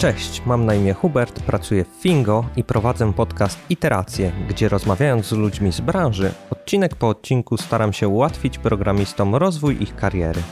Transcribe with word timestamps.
Cześć, 0.00 0.42
mam 0.46 0.66
na 0.66 0.74
imię 0.74 0.94
Hubert, 0.94 1.42
pracuję 1.42 1.84
w 1.84 1.88
Fingo 1.88 2.44
i 2.56 2.64
prowadzę 2.64 3.12
podcast 3.12 3.58
Iteracje, 3.70 4.32
gdzie 4.48 4.68
rozmawiając 4.68 5.26
z 5.26 5.32
ludźmi 5.32 5.72
z 5.72 5.80
branży, 5.80 6.32
odcinek 6.50 6.96
po 6.96 7.08
odcinku 7.08 7.56
staram 7.56 7.92
się 7.92 8.08
ułatwić 8.08 8.58
programistom 8.58 9.34
rozwój 9.34 9.82
ich 9.82 9.96
kariery. 9.96 10.42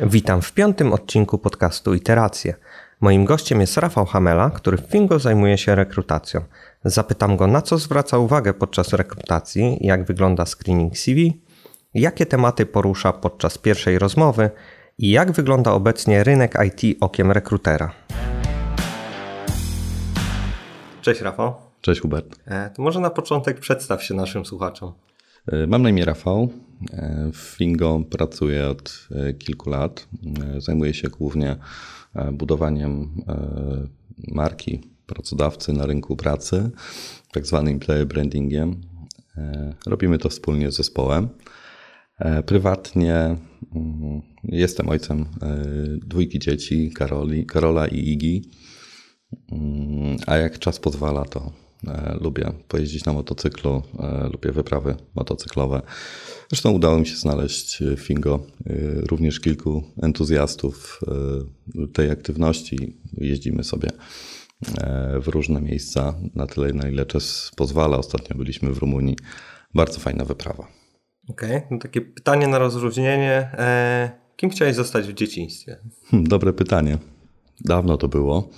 Witam 0.00 0.42
w 0.42 0.52
piątym 0.52 0.92
odcinku 0.92 1.38
podcastu 1.38 1.94
Iteracje. 1.94 2.54
Moim 3.00 3.24
gościem 3.24 3.60
jest 3.60 3.76
Rafał 3.76 4.06
Hamela, 4.06 4.50
który 4.50 4.76
w 4.76 4.90
Fingo 4.90 5.18
zajmuje 5.18 5.58
się 5.58 5.74
rekrutacją. 5.74 6.40
Zapytam 6.84 7.36
go, 7.36 7.46
na 7.46 7.62
co 7.62 7.78
zwraca 7.78 8.18
uwagę 8.18 8.54
podczas 8.54 8.92
rekrutacji, 8.92 9.78
jak 9.80 10.04
wygląda 10.04 10.46
screening 10.46 10.98
CV, 10.98 11.41
jakie 11.94 12.26
tematy 12.26 12.66
porusza 12.66 13.12
podczas 13.12 13.58
pierwszej 13.58 13.98
rozmowy 13.98 14.50
i 14.98 15.10
jak 15.10 15.32
wygląda 15.32 15.72
obecnie 15.72 16.24
rynek 16.24 16.54
IT 16.66 16.96
okiem 17.00 17.32
rekrutera. 17.32 17.92
Cześć 21.02 21.20
Rafał. 21.20 21.54
Cześć 21.80 22.00
Hubert. 22.00 22.40
E, 22.46 22.70
to 22.70 22.82
może 22.82 23.00
na 23.00 23.10
początek 23.10 23.60
przedstaw 23.60 24.02
się 24.02 24.14
naszym 24.14 24.44
słuchaczom. 24.44 24.92
E, 25.46 25.66
mam 25.66 25.82
na 25.82 25.90
imię 25.90 26.04
Rafał. 26.04 26.48
E, 26.92 27.30
w 27.32 27.36
Fingo 27.36 28.00
pracuję 28.10 28.68
od 28.68 29.08
kilku 29.38 29.70
lat. 29.70 30.08
Zajmuję 30.58 30.94
się 30.94 31.08
głównie 31.08 31.56
budowaniem 32.32 33.10
marki 34.28 34.80
pracodawcy 35.06 35.72
na 35.72 35.86
rynku 35.86 36.16
pracy, 36.16 36.70
tak 37.32 37.46
zwanym 37.46 37.74
employer 37.74 38.06
brandingiem. 38.06 38.80
Robimy 39.86 40.18
to 40.18 40.28
wspólnie 40.28 40.70
z 40.70 40.76
zespołem. 40.76 41.28
E, 42.22 42.42
prywatnie 42.42 43.14
mm, 43.74 44.22
jestem 44.44 44.88
ojcem 44.88 45.20
e, 45.20 45.26
dwójki 46.06 46.38
dzieci, 46.38 46.90
Karoli, 46.94 47.46
Karola 47.46 47.86
i 47.86 47.98
Igi. 47.98 48.50
Mm, 49.52 50.16
a 50.26 50.36
jak 50.36 50.58
czas 50.58 50.78
pozwala, 50.78 51.24
to 51.24 51.52
e, 51.86 52.18
lubię 52.20 52.52
pojeździć 52.68 53.04
na 53.04 53.12
motocyklu, 53.12 53.82
lubię 54.32 54.52
wyprawy 54.52 54.94
motocyklowe. 55.14 55.82
Zresztą 56.48 56.70
udało 56.70 56.98
mi 56.98 57.06
się 57.06 57.16
znaleźć 57.16 57.82
Fingo 57.96 58.46
również 59.10 59.40
kilku 59.40 59.82
entuzjastów 60.02 61.00
tej 61.92 62.10
aktywności. 62.10 62.96
Jeździmy 63.12 63.64
sobie 63.64 63.88
w 65.20 65.28
różne 65.28 65.60
miejsca 65.60 66.14
na 66.34 66.46
tyle, 66.46 66.72
na 66.72 66.88
ile 66.88 67.06
czas 67.06 67.50
pozwala. 67.56 67.96
Ostatnio 67.96 68.36
byliśmy 68.36 68.72
w 68.72 68.78
Rumunii. 68.78 69.16
Bardzo 69.74 70.00
fajna 70.00 70.24
wyprawa. 70.24 70.81
Okej, 71.32 71.56
okay. 71.56 71.68
no 71.70 71.78
takie 71.78 72.00
pytanie 72.00 72.48
na 72.48 72.58
rozróżnienie. 72.58 73.50
E, 73.58 74.10
kim 74.36 74.50
chciałeś 74.50 74.74
zostać 74.74 75.06
w 75.06 75.12
dzieciństwie? 75.12 75.78
Hmm, 76.10 76.28
dobre 76.28 76.52
pytanie. 76.52 76.98
Dawno 77.60 77.96
to 77.96 78.08
było, 78.08 78.48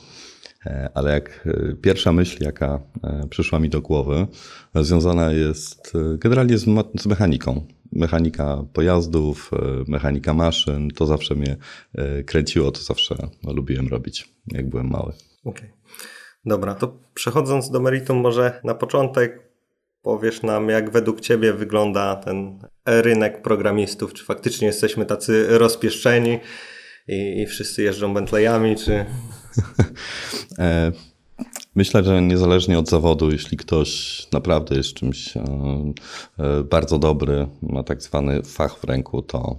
e, 0.67 0.91
ale 0.95 1.13
jak 1.13 1.47
e, 1.47 1.75
pierwsza 1.75 2.13
myśl, 2.13 2.45
jaka 2.45 2.81
e, 3.05 3.27
przyszła 3.31 3.59
mi 3.59 3.69
do 3.69 3.81
głowy, 3.81 4.27
związana 4.75 5.33
jest 5.33 5.93
generalnie 6.19 6.59
z, 6.59 6.65
z 7.01 7.07
mechaniką. 7.07 7.67
Mechanika 7.93 8.65
pojazdów, 8.73 9.51
mechanika 9.89 10.35
maszyn, 10.35 10.91
to 10.91 11.07
zawsze 11.07 11.35
mnie 11.35 11.57
kręciło, 12.27 12.71
to 12.71 12.81
zawsze 12.81 13.17
lubiłem 13.55 13.89
robić, 13.89 14.35
jak 14.47 14.69
byłem 14.69 14.91
mały. 14.91 15.13
Okej. 15.45 15.53
Okay. 15.53 15.69
Dobra, 16.47 16.75
to 16.75 16.97
przechodząc 17.15 17.71
do 17.71 17.81
meritum, 17.81 18.17
może 18.17 18.61
na 18.65 18.75
początek 18.75 19.54
powiesz 20.05 20.43
nam, 20.43 20.69
jak 20.69 20.91
według 20.91 21.21
Ciebie 21.21 21.53
wygląda 21.53 22.17
ten 22.17 22.59
rynek 22.87 23.43
programistów? 23.43 24.15
Czy 24.15 24.25
faktycznie 24.25 24.67
jesteśmy 24.67 25.07
tacy 25.07 25.47
rozpieszczeni 25.59 26.39
i, 27.09 27.41
i 27.43 27.47
wszyscy 27.47 27.83
jeżdżą 27.83 28.15
Bentleyami, 28.15 28.77
czy... 28.77 29.05
E, 30.59 30.93
myślę, 31.75 32.05
że 32.05 32.23
niezależnie 32.23 32.79
od 32.79 32.89
zawodu, 32.89 33.31
jeśli 33.31 33.57
ktoś 33.57 34.23
naprawdę 34.33 34.77
jest 34.77 34.95
czymś 34.95 35.37
e, 35.37 35.43
e, 36.39 36.63
bardzo 36.63 36.99
dobry, 36.99 37.47
ma 37.63 37.83
tak 37.83 38.03
zwany 38.03 38.43
fach 38.43 38.79
w 38.79 38.85
ręku, 38.85 39.23
to 39.23 39.57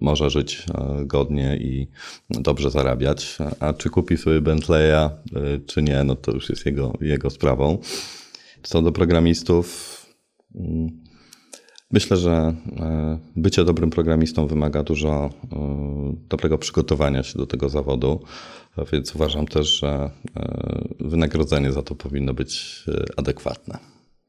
może 0.00 0.30
żyć 0.30 0.64
godnie 1.00 1.56
i 1.56 1.88
dobrze 2.30 2.70
zarabiać. 2.70 3.38
A 3.60 3.72
czy 3.72 3.90
kupi 3.90 4.16
sobie 4.16 4.40
Bentleya, 4.40 5.10
czy 5.66 5.82
nie, 5.82 6.04
no 6.04 6.14
to 6.16 6.32
już 6.32 6.50
jest 6.50 6.66
jego, 6.66 6.92
jego 7.00 7.30
sprawą. 7.30 7.78
Co 8.64 8.82
do 8.82 8.92
programistów, 8.92 9.96
mm, 10.54 11.04
myślę, 11.90 12.16
że 12.16 12.32
e, 12.80 13.18
bycie 13.36 13.64
dobrym 13.64 13.90
programistą 13.90 14.46
wymaga 14.46 14.82
dużo 14.82 15.30
e, 15.52 16.14
dobrego 16.28 16.58
przygotowania 16.58 17.22
się 17.22 17.38
do 17.38 17.46
tego 17.46 17.68
zawodu, 17.68 18.20
więc 18.92 19.14
uważam 19.14 19.46
też, 19.46 19.80
że 19.80 20.10
e, 20.36 20.84
wynagrodzenie 21.00 21.72
za 21.72 21.82
to 21.82 21.94
powinno 21.94 22.34
być 22.34 22.84
adekwatne. 23.16 23.78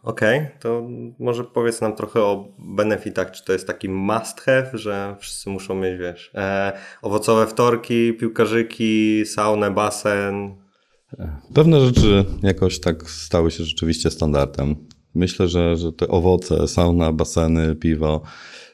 Okej, 0.03 0.39
okay, 0.39 0.51
to 0.59 0.87
może 1.19 1.43
powiedz 1.43 1.81
nam 1.81 1.95
trochę 1.95 2.21
o 2.21 2.47
benefitach. 2.59 3.31
Czy 3.31 3.45
to 3.45 3.53
jest 3.53 3.67
taki 3.67 3.89
must 3.89 4.41
have, 4.41 4.69
że 4.73 5.15
wszyscy 5.19 5.49
muszą 5.49 5.75
mieć, 5.75 5.99
wiesz, 5.99 6.31
e, 6.35 6.73
owocowe 7.01 7.47
wtorki, 7.47 8.13
piłkarzyki, 8.13 9.25
saunę, 9.25 9.71
basen, 9.71 10.64
Pewne 11.53 11.85
rzeczy 11.85 12.25
jakoś 12.43 12.79
tak 12.79 13.09
stały 13.09 13.51
się 13.51 13.63
rzeczywiście 13.63 14.11
standardem. 14.11 14.75
Myślę, 15.15 15.47
że, 15.47 15.77
że 15.77 15.93
te 15.93 16.07
owoce, 16.07 16.67
sauna, 16.67 17.11
baseny, 17.11 17.75
piwo, 17.75 18.21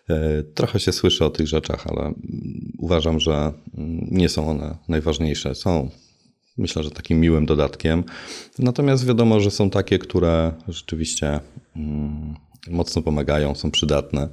e, 0.09 0.43
trochę 0.43 0.79
się 0.79 0.91
słyszy 0.91 1.25
o 1.25 1.29
tych 1.29 1.47
rzeczach, 1.47 1.87
ale 1.87 2.13
uważam, 2.77 3.19
że 3.19 3.53
mm, 3.77 4.07
nie 4.11 4.29
są 4.29 4.49
one 4.49 4.77
najważniejsze. 4.87 5.55
Są, 5.55 5.89
myślę, 6.57 6.83
że 6.83 6.91
takim 6.91 7.19
miłym 7.19 7.45
dodatkiem. 7.45 8.03
Natomiast 8.59 9.05
wiadomo, 9.05 9.39
że 9.39 9.51
są 9.51 9.69
takie, 9.69 9.99
które 9.99 10.53
rzeczywiście 10.67 11.39
mm, 11.75 12.35
mocno 12.69 13.01
pomagają, 13.01 13.55
są 13.55 13.71
przydatne. 13.71 14.29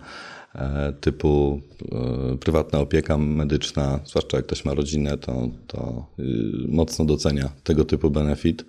E, 0.59 0.93
typu 1.01 1.61
e, 1.93 2.37
prywatna 2.37 2.79
opieka 2.79 3.19
medyczna, 3.19 4.01
zwłaszcza 4.05 4.37
jak 4.37 4.47
ktoś 4.47 4.65
ma 4.65 4.75
rodzinę, 4.75 5.19
to, 5.19 5.49
to 5.67 6.07
y, 6.19 6.25
mocno 6.69 7.05
docenia 7.05 7.51
tego 7.65 7.85
typu 7.85 8.11
benefit. 8.11 8.65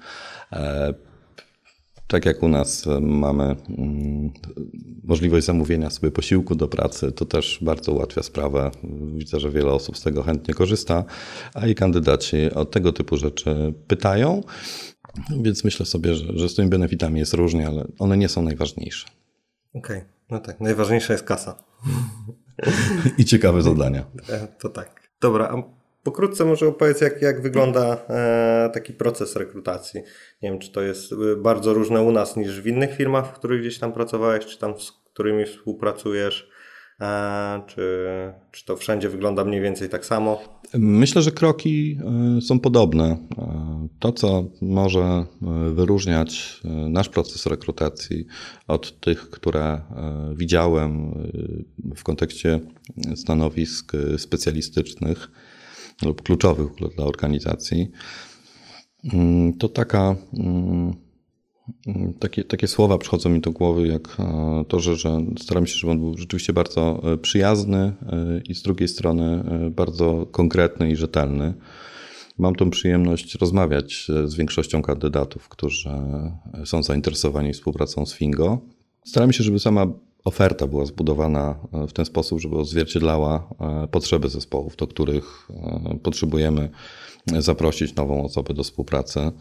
E, 0.52 0.94
tak 2.08 2.26
jak 2.26 2.44
u 2.44 2.48
nas 2.48 2.86
mamy 3.02 3.44
mm, 3.70 4.32
możliwość 5.04 5.46
zamówienia 5.46 5.90
sobie 5.90 6.12
posiłku 6.12 6.56
do 6.56 6.68
pracy, 6.68 7.12
to 7.12 7.26
też 7.26 7.60
bardzo 7.62 7.92
ułatwia 7.92 8.24
sprawę. 8.24 8.72
Widzę, 9.16 9.40
że 9.40 9.52
wiele 9.52 9.72
osób 9.72 9.98
z 9.98 10.02
tego 10.02 10.24
chętnie 10.24 10.54
korzysta, 10.54 11.04
a 11.54 11.68
i 11.68 11.76
kandydaci 11.76 12.38
o 12.56 12.66
tego 12.66 12.94
typu 12.94 13.18
rzeczy 13.18 13.74
pytają. 13.88 14.44
Więc 15.42 15.64
myślę 15.64 15.86
sobie, 15.86 16.16
że, 16.16 16.38
że 16.38 16.50
z 16.50 16.56
tymi 16.56 16.70
benefitami 16.70 17.20
jest 17.20 17.34
różnie, 17.34 17.68
ale 17.68 17.88
one 18.00 18.18
nie 18.18 18.30
są 18.30 18.42
najważniejsze. 18.42 19.08
Okej, 19.74 19.98
okay. 19.98 20.10
no 20.30 20.40
tak, 20.40 20.60
najważniejsza 20.60 21.14
jest 21.14 21.26
kasa. 21.26 21.69
I 23.18 23.26
ciekawe 23.26 23.62
zadania. 23.62 24.06
E, 24.30 24.48
to 24.60 24.70
tak. 24.70 25.10
Dobra, 25.22 25.48
a 25.48 25.64
pokrótce 26.04 26.46
może 26.46 26.68
opowiedz, 26.68 27.02
jak, 27.02 27.22
jak 27.22 27.42
wygląda 27.42 27.98
e, 28.10 28.70
taki 28.74 28.94
proces 28.94 29.36
rekrutacji. 29.36 30.02
Nie 30.42 30.50
wiem, 30.50 30.60
czy 30.60 30.72
to 30.72 30.82
jest 30.82 31.12
e, 31.12 31.36
bardzo 31.36 31.74
różne 31.74 32.02
u 32.02 32.12
nas 32.12 32.36
niż 32.36 32.62
w 32.62 32.68
innych 32.68 32.96
firmach, 32.96 33.28
w 33.28 33.32
których 33.32 33.62
gdzieś 33.62 33.80
tam 33.80 33.94
pracowałeś, 33.94 34.46
czy 34.46 34.60
tam 34.60 34.80
z 34.80 34.92
którymi 34.92 35.46
współpracujesz. 35.46 36.50
Czy, 37.68 38.08
czy 38.52 38.66
to 38.66 38.78
wszędzie 38.78 39.10
wygląda 39.10 39.46
mniej 39.46 39.62
więcej 39.62 39.90
tak 39.90 40.06
samo? 40.06 40.42
Myślę, 40.74 41.22
że 41.22 41.32
kroki 41.32 42.00
e, 42.38 42.42
są 42.42 42.60
podobne. 42.60 43.18
E, 43.38 43.88
to, 44.00 44.12
co 44.12 44.44
może 44.62 45.02
e, 45.02 45.26
wyróżniać 45.74 46.62
nasz 46.90 47.10
proces 47.10 47.46
rekrutacji 47.46 48.26
od 48.68 49.00
tych, 49.00 49.30
które 49.30 49.82
widziałem 50.36 51.14
w 51.96 52.04
kontekście 52.04 52.60
stanowisk 53.16 53.92
specjalistycznych 54.18 55.32
lub 56.06 56.22
kluczowych 56.22 56.68
dla 56.96 57.06
organizacji, 57.06 57.92
mm, 59.14 59.54
to 59.54 59.70
taka 59.70 60.16
mm, 60.34 60.94
takie, 62.20 62.44
takie 62.44 62.68
słowa 62.68 62.98
przychodzą 62.98 63.30
mi 63.30 63.42
do 63.42 63.52
głowy, 63.52 63.88
jak 63.88 64.18
e, 64.20 64.66
to, 64.68 64.80
że, 64.80 64.96
że 64.96 65.22
staram 65.40 65.68
się, 65.68 65.78
żeby 65.78 65.92
on 65.92 66.00
był 66.00 66.18
rzeczywiście 66.18 66.54
bardzo 66.54 67.02
e, 67.14 67.18
przyjazny 67.18 67.78
e, 67.78 67.94
i 68.50 68.56
z 68.56 68.62
drugiej 68.62 68.88
strony 68.88 69.44
bardzo 69.72 70.28
konkretny 70.32 70.92
i 70.92 70.96
rzetelny. 70.96 71.54
Mam 72.38 72.56
tą 72.56 72.70
przyjemność 72.70 73.36
rozmawiać 73.36 74.08
z 74.26 74.36
większością 74.36 74.82
kandydatów, 74.82 75.50
którzy 75.50 75.90
są 76.66 76.84
zainteresowani 76.84 77.54
współpracą 77.54 78.06
z 78.06 78.14
Fingo. 78.14 78.60
Staram 79.06 79.34
się, 79.34 79.44
żeby 79.44 79.60
sama 79.60 79.88
oferta 80.26 80.68
była 80.68 80.86
zbudowana 80.86 81.60
w 81.88 81.94
ten 81.94 82.06
sposób, 82.06 82.40
żeby 82.40 82.58
odzwierciedlała 82.58 83.50
potrzeby 83.92 84.30
zespołów, 84.30 84.76
do 84.76 84.88
których 84.88 85.50
potrzebujemy 86.04 86.70
zaprosić 87.28 87.96
nową 87.96 88.24
osobę 88.24 88.54
do 88.54 88.64
współpracy. 88.64 89.32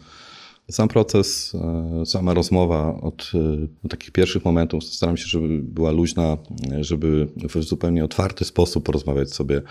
Sam 0.69 0.87
proces, 0.87 1.55
e, 2.01 2.05
sama 2.05 2.33
rozmowa 2.33 3.01
od, 3.01 3.31
e, 3.35 3.67
od 3.85 3.91
takich 3.91 4.11
pierwszych 4.11 4.45
momentów 4.45 4.83
staram 4.83 5.17
się, 5.17 5.25
żeby 5.25 5.47
była 5.61 5.91
luźna, 5.91 6.37
żeby 6.81 7.27
w 7.49 7.63
zupełnie 7.63 8.05
otwarty 8.05 8.45
sposób 8.45 8.85
porozmawiać 8.85 9.33
sobie 9.33 9.61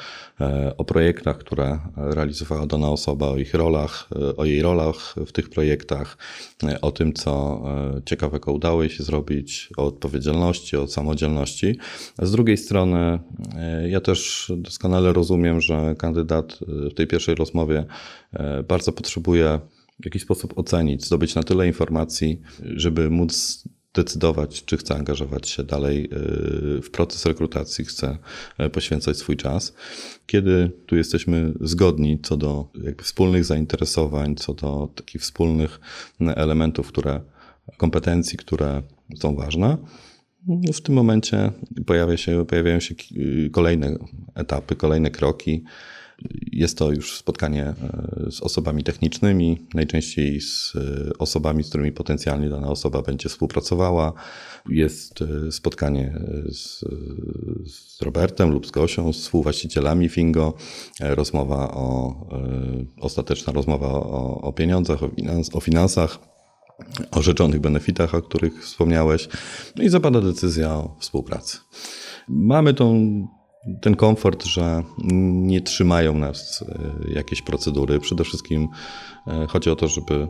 e, 0.40 0.74
o 0.76 0.84
projektach, 0.84 1.38
które 1.38 1.78
realizowała 1.96 2.66
dana 2.66 2.90
osoba, 2.90 3.28
o 3.28 3.36
ich 3.36 3.54
rolach, 3.54 4.08
o 4.36 4.44
jej 4.44 4.62
rolach 4.62 5.14
w 5.26 5.32
tych 5.32 5.50
projektach, 5.50 6.18
o 6.82 6.90
tym, 6.90 7.12
co 7.12 7.62
ciekawego 8.04 8.52
udało 8.52 8.82
jej 8.82 8.90
się 8.90 9.04
zrobić, 9.04 9.70
o 9.76 9.86
odpowiedzialności, 9.86 10.76
o 10.76 10.86
samodzielności. 10.86 11.78
Z 12.18 12.30
drugiej 12.30 12.56
strony, 12.56 13.18
ja 13.88 14.00
też 14.00 14.52
doskonale 14.56 15.12
rozumiem, 15.12 15.60
że 15.60 15.94
kandydat 15.98 16.58
w 16.90 16.94
tej 16.94 17.06
pierwszej 17.06 17.34
rozmowie 17.34 17.84
bardzo 18.68 18.92
potrzebuje 18.92 19.60
w 20.00 20.04
jakiś 20.04 20.22
sposób 20.22 20.58
ocenić, 20.58 21.04
zdobyć 21.04 21.34
na 21.34 21.42
tyle 21.42 21.66
informacji, 21.66 22.40
żeby 22.62 23.10
móc 23.10 23.64
decydować, 23.94 24.64
czy 24.64 24.76
chce 24.76 24.94
angażować 24.94 25.48
się 25.48 25.64
dalej 25.64 26.04
y, 26.04 26.82
w 26.82 26.90
proces 26.92 27.26
rekrutacji, 27.26 27.84
chce 27.84 28.18
e, 28.58 28.70
poświęcać 28.70 29.16
swój 29.16 29.36
czas. 29.36 29.74
Kiedy 30.26 30.70
tu 30.86 30.96
jesteśmy 30.96 31.52
zgodni 31.60 32.20
co 32.22 32.36
do 32.36 32.68
wspólnych 33.02 33.44
zainteresowań, 33.44 34.36
co 34.36 34.54
do 34.54 34.88
takich 34.94 35.22
wspólnych 35.22 35.80
elementów, 36.20 36.88
które, 36.88 37.20
kompetencji, 37.76 38.38
które 38.38 38.82
są 39.18 39.36
ważne, 39.36 39.76
no, 40.46 40.72
w 40.72 40.80
tym 40.80 40.94
momencie 40.94 41.52
pojawia 41.86 42.16
się, 42.16 42.46
pojawiają 42.46 42.80
się 42.80 42.94
kolejne 43.52 43.96
etapy, 44.34 44.76
kolejne 44.76 45.10
kroki. 45.10 45.64
Jest 46.53 46.79
to 46.79 46.93
już 46.93 47.17
spotkanie 47.17 47.65
e, 47.65 47.75
z 48.31 48.41
osobami 48.41 48.85
technicznymi, 48.85 49.67
najczęściej 49.75 50.41
z 50.41 50.73
e, 50.76 51.19
osobami, 51.19 51.65
z 51.65 51.69
którymi 51.69 51.93
potencjalnie 51.93 52.49
dana 52.49 52.69
osoba 52.69 53.03
będzie 53.03 53.29
współpracowała. 53.29 54.12
Jest 54.69 55.23
e, 55.23 55.53
spotkanie 55.53 56.19
z, 56.53 56.85
z 57.67 58.03
Robertem 58.03 58.50
lub 58.50 58.67
z 58.67 58.70
Gosią, 58.70 59.12
z 59.12 59.19
współwłaścicielami 59.19 60.09
Fingo, 60.09 60.55
rozmowa 61.00 61.75
o, 61.75 62.26
ostateczna 63.00 63.53
rozmowa 63.53 63.87
o, 63.87 64.41
o 64.41 64.53
pieniądzach, 64.53 65.03
o, 65.03 65.09
finans, 65.09 65.55
o 65.55 65.61
finansach 65.61 66.19
o 67.11 67.23
rzeczonych 67.23 67.61
benefitach, 67.61 68.15
o 68.15 68.23
których 68.23 68.65
wspomniałeś, 68.65 69.29
no 69.76 69.85
i 69.85 69.88
zapada 69.88 70.20
decyzja 70.20 70.75
o 70.75 70.97
współpracy. 70.99 71.59
Mamy 72.29 72.75
tą 72.75 73.26
ten 73.81 73.97
komfort, 73.97 74.44
że 74.44 74.82
nie 75.32 75.61
trzymają 75.61 76.15
nas 76.15 76.65
e, 76.69 77.12
jakieś 77.12 77.43
procedury. 77.43 78.00
Przede 78.00 78.25
wszystkim 78.25 78.69
e, 79.26 79.47
chodzi 79.47 79.70
o 79.70 79.76
to, 79.76 79.88
żeby 79.88 80.29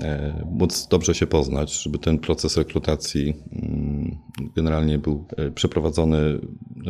e, 0.00 0.44
móc 0.50 0.86
dobrze 0.88 1.14
się 1.14 1.26
poznać, 1.26 1.82
żeby 1.82 1.98
ten 1.98 2.18
proces 2.18 2.56
rekrutacji 2.56 3.34
mm, 3.52 4.18
generalnie 4.56 4.98
był 4.98 5.24
przeprowadzony 5.54 6.40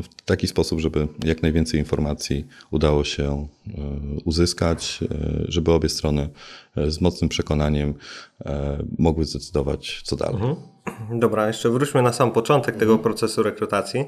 w 0.03 0.23
taki 0.25 0.47
sposób, 0.47 0.81
żeby 0.81 1.09
jak 1.25 1.43
najwięcej 1.43 1.81
informacji 1.81 2.47
udało 2.71 3.05
się 3.05 3.47
uzyskać, 4.25 4.99
żeby 5.49 5.73
obie 5.73 5.89
strony 5.89 6.29
z 6.77 7.01
mocnym 7.01 7.29
przekonaniem 7.29 7.95
mogły 8.99 9.25
zdecydować, 9.25 10.03
co 10.05 10.17
dalej. 10.17 10.35
Mhm. 10.35 10.57
Dobra, 11.21 11.47
jeszcze 11.47 11.71
wróćmy 11.71 12.03
na 12.03 12.13
sam 12.13 12.33
początek 12.33 12.77
tego 12.77 12.99
procesu 12.99 13.43
rekrutacji. 13.43 14.05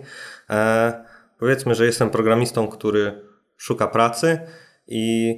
Powiedzmy, 1.43 1.75
że 1.75 1.87
jestem 1.87 2.11
programistą, 2.11 2.69
który 2.69 3.23
szuka 3.56 3.87
pracy 3.87 4.39
i 4.89 5.35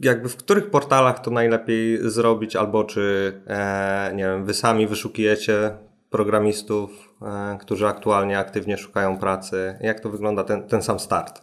jakby 0.00 0.28
w 0.28 0.36
których 0.36 0.70
portalach 0.70 1.20
to 1.20 1.30
najlepiej 1.30 2.10
zrobić, 2.10 2.56
albo 2.56 2.84
czy 2.84 3.32
e, 3.46 4.12
nie 4.14 4.24
wiem, 4.24 4.44
wy 4.44 4.54
sami 4.54 4.86
wyszukujecie 4.86 5.70
programistów, 6.10 7.14
e, 7.22 7.58
którzy 7.60 7.86
aktualnie 7.86 8.38
aktywnie 8.38 8.76
szukają 8.76 9.18
pracy. 9.18 9.78
Jak 9.80 10.00
to 10.00 10.10
wygląda 10.10 10.44
ten, 10.44 10.68
ten 10.68 10.82
sam 10.82 11.00
start? 11.00 11.42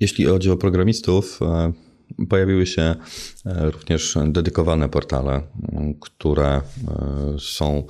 Jeśli 0.00 0.24
chodzi 0.24 0.50
o 0.50 0.56
programistów, 0.56 1.40
e, 1.42 1.72
pojawiły 2.28 2.66
się 2.66 2.82
e, 2.82 3.70
również 3.70 4.18
dedykowane 4.26 4.88
portale, 4.88 5.42
które 6.00 6.48
e, 6.48 6.62
są 7.38 7.86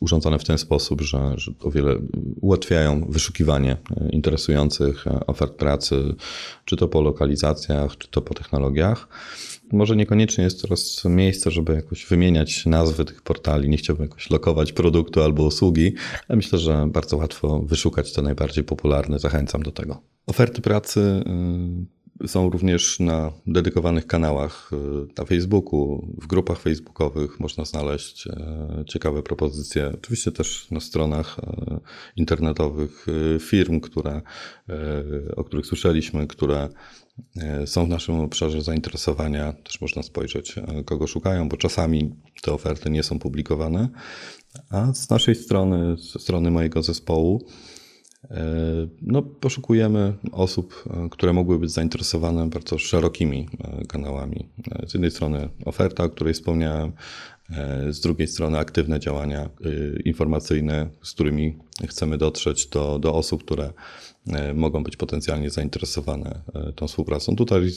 urządzone 0.00 0.38
w 0.38 0.44
ten 0.44 0.58
sposób, 0.58 1.00
że, 1.00 1.32
że 1.36 1.52
o 1.60 1.70
wiele 1.70 1.98
ułatwiają 2.40 3.06
wyszukiwanie 3.08 3.76
e, 3.96 4.08
interesujących 4.10 5.06
e, 5.06 5.26
ofert 5.26 5.54
pracy, 5.54 6.14
czy 6.64 6.76
to 6.76 6.88
po 6.88 7.02
lokalizacjach, 7.02 7.96
czy 7.98 8.08
to 8.08 8.22
po 8.22 8.34
technologiach. 8.34 9.08
Może 9.72 9.96
niekoniecznie 9.96 10.44
jest 10.44 10.62
teraz 10.62 11.04
miejsce, 11.04 11.50
żeby 11.50 11.74
jakoś 11.74 12.06
wymieniać 12.06 12.66
nazwy 12.66 13.04
tych 13.04 13.22
portali. 13.22 13.68
Nie 13.68 13.76
chciałbym 13.76 14.04
jakoś 14.04 14.30
lokować 14.30 14.72
produktu 14.72 15.22
albo 15.22 15.42
usługi, 15.44 15.94
ale 16.28 16.36
myślę, 16.36 16.58
że 16.58 16.86
bardzo 16.92 17.16
łatwo 17.16 17.60
wyszukać 17.60 18.12
te 18.12 18.22
najbardziej 18.22 18.64
popularne. 18.64 19.18
Zachęcam 19.18 19.62
do 19.62 19.72
tego. 19.72 20.02
Oferty 20.26 20.62
pracy 20.62 21.00
y, 21.00 21.95
są 22.26 22.50
również 22.50 23.00
na 23.00 23.32
dedykowanych 23.46 24.06
kanałach 24.06 24.70
y, 24.72 24.76
na 25.18 25.24
Facebooku, 25.24 26.08
w 26.22 26.26
grupach 26.26 26.58
facebookowych 26.60 27.40
można 27.40 27.64
znaleźć 27.64 28.26
e, 28.26 28.84
ciekawe 28.86 29.22
propozycje. 29.22 29.92
Oczywiście 29.94 30.32
też 30.32 30.70
na 30.70 30.80
stronach 30.80 31.38
e, 31.38 31.80
internetowych 32.16 33.06
y, 33.08 33.38
firm, 33.40 33.80
które, 33.80 34.22
e, 34.68 35.34
o 35.36 35.44
których 35.44 35.66
słyszeliśmy, 35.66 36.26
które 36.26 36.68
są 37.66 37.86
w 37.86 37.88
naszym 37.88 38.20
obszarze 38.20 38.62
zainteresowania. 38.62 39.52
Też 39.52 39.80
można 39.80 40.02
spojrzeć, 40.02 40.54
kogo 40.84 41.06
szukają, 41.06 41.48
bo 41.48 41.56
czasami 41.56 42.14
te 42.42 42.52
oferty 42.52 42.90
nie 42.90 43.02
są 43.02 43.18
publikowane. 43.18 43.88
A 44.70 44.94
z 44.94 45.10
naszej 45.10 45.34
strony, 45.34 45.96
ze 46.12 46.18
strony 46.18 46.50
mojego 46.50 46.82
zespołu, 46.82 47.46
no, 49.02 49.22
poszukujemy 49.22 50.12
osób, 50.32 50.84
e, 50.90 51.08
które 51.10 51.32
mogły 51.32 51.58
być 51.58 51.70
zainteresowane 51.70 52.48
bardzo 52.48 52.78
szerokimi 52.78 53.48
e, 53.60 53.84
kanałami. 53.84 54.48
Z 54.86 54.94
jednej 54.94 55.10
strony 55.10 55.48
oferta, 55.64 56.04
o 56.04 56.08
której 56.08 56.34
wspomniałem, 56.34 56.92
z 57.90 58.00
drugiej 58.00 58.28
strony 58.28 58.58
aktywne 58.58 59.00
działania 59.00 59.50
informacyjne, 60.04 60.88
z 61.02 61.12
którymi 61.12 61.56
chcemy 61.88 62.18
dotrzeć 62.18 62.66
do, 62.66 62.98
do 62.98 63.14
osób, 63.14 63.44
które 63.44 63.72
mogą 64.54 64.82
być 64.82 64.96
potencjalnie 64.96 65.50
zainteresowane 65.50 66.40
tą 66.76 66.86
współpracą. 66.86 67.36
Tutaj 67.36 67.70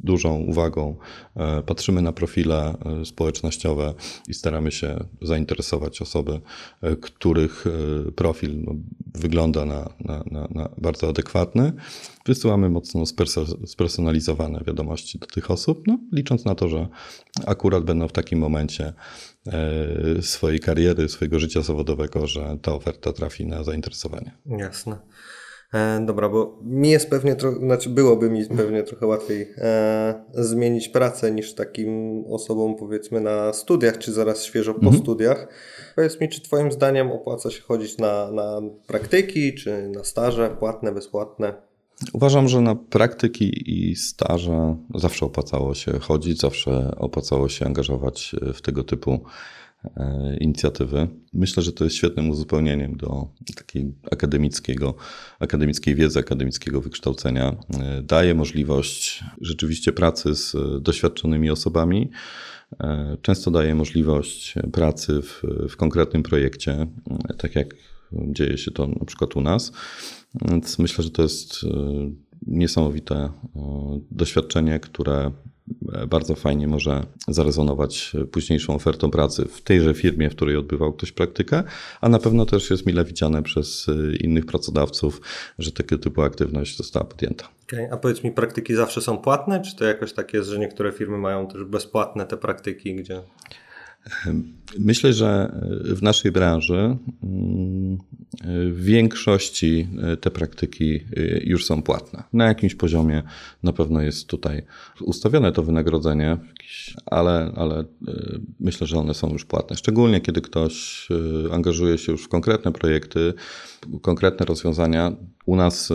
dużą 0.00 0.38
uwagą 0.38 0.96
e, 1.36 1.62
patrzymy 1.62 2.02
na 2.02 2.12
profile 2.12 2.74
e, 3.00 3.04
społecznościowe 3.04 3.94
i 4.28 4.34
staramy 4.34 4.72
się 4.72 5.04
zainteresować 5.22 6.02
osoby, 6.02 6.40
e, 6.82 6.96
których 6.96 7.64
profil 8.16 8.62
no, 8.64 8.74
wygląda 9.14 9.64
na, 9.64 9.88
na, 10.00 10.24
na, 10.30 10.48
na, 10.50 10.68
bardzo 10.78 11.08
adekwatny. 11.08 11.72
Wysyłamy 12.26 12.70
mocno 12.70 13.04
spersonalizowane 13.66 14.60
wiadomości 14.66 15.18
do 15.18 15.26
tych 15.26 15.50
osób, 15.50 15.86
no, 15.86 15.98
licząc 16.12 16.44
na 16.44 16.54
to, 16.54 16.68
że 16.68 16.88
akurat 17.46 17.84
będą 17.84 18.08
w 18.08 18.12
takim 18.12 18.38
momencie 18.38 18.92
swojej 20.20 20.60
kariery, 20.60 21.08
swojego 21.08 21.40
życia 21.40 21.62
zawodowego, 21.62 22.26
że 22.26 22.58
ta 22.62 22.72
oferta 22.72 23.12
trafi 23.12 23.46
na 23.46 23.64
zainteresowanie. 23.64 24.34
Jasne. 24.46 24.98
E, 25.74 26.00
dobra, 26.06 26.28
bo 26.28 26.58
mi 26.62 26.90
jest 26.90 27.10
pewnie 27.10 27.36
trochę, 27.36 27.58
znaczy 27.58 27.90
byłoby 27.90 28.30
mi 28.30 28.46
pewnie 28.46 28.82
trochę 28.82 29.06
łatwiej 29.06 29.48
e, 29.58 30.24
zmienić 30.32 30.88
pracę 30.88 31.32
niż 31.32 31.54
takim 31.54 32.24
osobom 32.30 32.76
powiedzmy 32.76 33.20
na 33.20 33.52
studiach, 33.52 33.98
czy 33.98 34.12
zaraz 34.12 34.44
świeżo 34.44 34.74
po 34.74 34.80
mhm. 34.80 35.02
studiach. 35.02 35.48
Powiedz 35.96 36.20
mi, 36.20 36.28
czy 36.28 36.40
Twoim 36.40 36.72
zdaniem 36.72 37.12
opłaca 37.12 37.50
się 37.50 37.62
chodzić 37.62 37.98
na, 37.98 38.30
na 38.30 38.60
praktyki, 38.86 39.54
czy 39.54 39.88
na 39.88 40.04
staże, 40.04 40.56
płatne, 40.58 40.92
bezpłatne? 40.92 41.54
Uważam, 42.12 42.48
że 42.48 42.60
na 42.60 42.74
praktyki 42.74 43.72
i 43.90 43.96
staże 43.96 44.76
zawsze 44.94 45.26
opłacało 45.26 45.74
się 45.74 45.98
chodzić, 45.98 46.40
zawsze 46.40 46.94
opłacało 46.96 47.48
się 47.48 47.66
angażować 47.66 48.36
w 48.54 48.60
tego 48.60 48.84
typu 48.84 49.20
E, 49.20 49.67
inicjatywy. 50.40 51.08
Myślę, 51.32 51.62
że 51.62 51.72
to 51.72 51.84
jest 51.84 51.96
świetnym 51.96 52.30
uzupełnieniem 52.30 52.96
do 52.96 53.28
takiej 53.56 53.92
akademickiego, 54.10 54.94
akademickiej 55.40 55.94
wiedzy, 55.94 56.18
akademickiego 56.18 56.80
wykształcenia. 56.80 57.56
E, 57.80 58.02
daje 58.02 58.34
możliwość 58.34 59.24
rzeczywiście 59.40 59.92
pracy 59.92 60.34
z 60.34 60.56
doświadczonymi 60.82 61.50
osobami. 61.50 62.10
E, 62.80 63.16
często 63.22 63.50
daje 63.50 63.74
możliwość 63.74 64.54
pracy 64.72 65.22
w, 65.22 65.42
w 65.68 65.76
konkretnym 65.76 66.22
projekcie, 66.22 66.86
tak 67.38 67.54
jak 67.54 67.74
dzieje 68.12 68.58
się 68.58 68.70
to 68.70 68.86
na 68.86 69.04
przykład 69.04 69.36
u 69.36 69.40
nas. 69.40 69.72
Więc 70.50 70.78
myślę, 70.78 71.04
że 71.04 71.10
to 71.10 71.22
jest 71.22 71.66
niesamowite 72.46 73.30
doświadczenie, 74.10 74.80
które 74.80 75.30
bardzo 76.08 76.34
fajnie 76.34 76.68
może 76.68 77.06
zarezonować 77.28 78.12
późniejszą 78.32 78.74
ofertą 78.74 79.10
pracy 79.10 79.44
w 79.44 79.62
tejże 79.62 79.94
firmie, 79.94 80.30
w 80.30 80.34
której 80.34 80.56
odbywał 80.56 80.92
ktoś 80.92 81.12
praktykę, 81.12 81.62
a 82.00 82.08
na 82.08 82.18
pewno 82.18 82.46
też 82.46 82.70
jest 82.70 82.86
mile 82.86 83.04
widziane 83.04 83.42
przez 83.42 83.86
innych 84.20 84.46
pracodawców, 84.46 85.20
że 85.58 85.72
tego 85.72 85.98
typu 85.98 86.22
aktywność 86.22 86.76
została 86.76 87.04
podjęta. 87.04 87.48
Okay. 87.66 87.88
A 87.92 87.96
powiedz 87.96 88.24
mi, 88.24 88.32
praktyki 88.32 88.74
zawsze 88.74 89.00
są 89.00 89.18
płatne, 89.18 89.60
czy 89.60 89.76
to 89.76 89.84
jakoś 89.84 90.12
tak 90.12 90.34
jest, 90.34 90.48
że 90.48 90.58
niektóre 90.58 90.92
firmy 90.92 91.18
mają 91.18 91.46
też 91.46 91.64
bezpłatne 91.64 92.26
te 92.26 92.36
praktyki, 92.36 92.94
gdzie 92.94 93.22
Myślę, 94.78 95.12
że 95.12 95.60
w 95.84 96.02
naszej 96.02 96.32
branży 96.32 96.96
mm, 97.22 97.98
w 98.72 98.82
większości 98.82 99.88
te 100.20 100.30
praktyki 100.30 101.00
już 101.44 101.66
są 101.66 101.82
płatne. 101.82 102.22
Na 102.32 102.46
jakimś 102.46 102.74
poziomie 102.74 103.22
na 103.62 103.72
pewno 103.72 104.02
jest 104.02 104.26
tutaj 104.26 104.62
ustawione 105.00 105.52
to 105.52 105.62
wynagrodzenie, 105.62 106.36
ale, 107.06 107.52
ale 107.56 107.84
myślę, 108.60 108.86
że 108.86 108.98
one 108.98 109.14
są 109.14 109.32
już 109.32 109.44
płatne. 109.44 109.76
Szczególnie 109.76 110.20
kiedy 110.20 110.40
ktoś 110.40 111.08
angażuje 111.52 111.98
się 111.98 112.12
już 112.12 112.24
w 112.24 112.28
konkretne 112.28 112.72
projekty, 112.72 113.34
konkretne 114.02 114.46
rozwiązania. 114.46 115.16
U 115.46 115.56
nas 115.56 115.92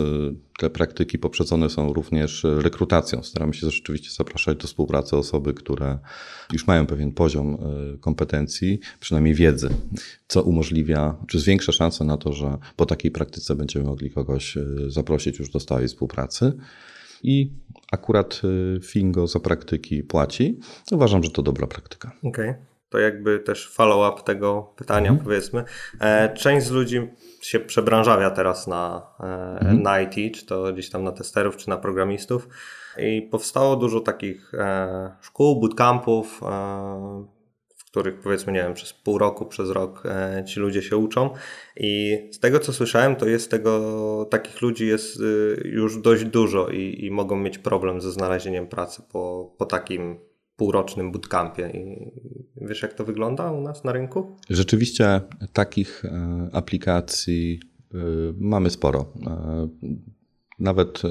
te 0.58 0.70
praktyki 0.70 1.18
poprzedzone 1.18 1.70
są 1.70 1.92
również 1.92 2.46
rekrutacją. 2.58 3.22
Staramy 3.22 3.54
się 3.54 3.70
rzeczywiście 3.70 4.10
zapraszać 4.10 4.58
do 4.58 4.66
współpracy 4.66 5.16
osoby, 5.16 5.54
które 5.54 5.98
już 6.52 6.66
mają 6.66 6.86
pewien 6.86 7.12
poziom 7.12 7.54
e, 7.54 7.98
kompetencji, 7.98 8.80
przynajmniej 9.00 9.34
wiedzy, 9.34 9.68
co 10.28 10.42
umożliwia, 10.42 11.16
czy 11.28 11.40
zwiększa 11.40 11.72
szansę 11.72 12.04
na 12.04 12.16
to, 12.16 12.32
że 12.32 12.58
po 12.76 12.86
takiej 12.86 13.10
praktyce 13.10 13.54
będziemy 13.54 13.84
mogli 13.84 14.10
kogoś 14.10 14.56
e, 14.56 14.64
zaprosić 14.88 15.38
już 15.38 15.50
do 15.50 15.60
stałej 15.60 15.88
współpracy. 15.88 16.52
I 17.22 17.50
akurat 17.92 18.42
e, 18.44 18.80
Fingo 18.80 19.26
za 19.26 19.40
praktyki 19.40 20.02
płaci. 20.02 20.58
Uważam, 20.92 21.24
że 21.24 21.30
to 21.30 21.42
dobra 21.42 21.66
praktyka. 21.66 22.12
Okej. 22.22 22.50
Okay 22.50 22.73
to 22.94 22.98
jakby 22.98 23.38
też 23.38 23.68
follow-up 23.68 24.22
tego 24.22 24.72
pytania, 24.76 25.10
mhm. 25.10 25.24
powiedzmy. 25.24 25.64
Część 26.36 26.66
z 26.66 26.70
ludzi 26.70 27.10
się 27.40 27.60
przebranżawia 27.60 28.30
teraz 28.30 28.66
na, 28.66 29.06
mhm. 29.20 29.82
na 29.82 30.00
IT, 30.00 30.36
czy 30.36 30.46
to 30.46 30.72
gdzieś 30.72 30.90
tam 30.90 31.04
na 31.04 31.12
testerów, 31.12 31.56
czy 31.56 31.68
na 31.68 31.76
programistów. 31.76 32.48
I 32.98 33.22
powstało 33.22 33.76
dużo 33.76 34.00
takich 34.00 34.54
e, 34.54 35.16
szkół, 35.20 35.60
bootcampów, 35.60 36.40
e, 36.42 36.46
w 37.76 37.84
których 37.84 38.20
powiedzmy, 38.20 38.52
nie 38.52 38.62
wiem, 38.62 38.74
przez 38.74 38.92
pół 38.92 39.18
roku, 39.18 39.46
przez 39.46 39.70
rok 39.70 40.02
e, 40.06 40.44
ci 40.44 40.60
ludzie 40.60 40.82
się 40.82 40.96
uczą. 40.96 41.30
I 41.76 42.18
z 42.32 42.38
tego 42.38 42.58
co 42.60 42.72
słyszałem, 42.72 43.16
to 43.16 43.26
jest 43.26 43.50
tego, 43.50 44.26
takich 44.30 44.62
ludzi 44.62 44.86
jest 44.86 45.20
y, 45.20 45.62
już 45.64 46.00
dość 46.00 46.24
dużo 46.24 46.68
i, 46.68 47.04
i 47.04 47.10
mogą 47.10 47.36
mieć 47.36 47.58
problem 47.58 48.00
ze 48.00 48.12
znalezieniem 48.12 48.66
pracy 48.66 49.02
po, 49.12 49.54
po 49.58 49.66
takim 49.66 50.18
półrocznym 50.56 51.12
bootcampie. 51.12 51.70
I 51.70 52.12
wiesz, 52.68 52.82
jak 52.82 52.94
to 52.94 53.04
wygląda 53.04 53.52
u 53.52 53.60
nas 53.60 53.84
na 53.84 53.92
rynku? 53.92 54.36
Rzeczywiście 54.50 55.20
takich 55.52 56.02
aplikacji 56.52 57.60
y, 57.94 57.98
mamy 58.38 58.70
sporo. 58.70 59.12
Nawet 60.58 61.02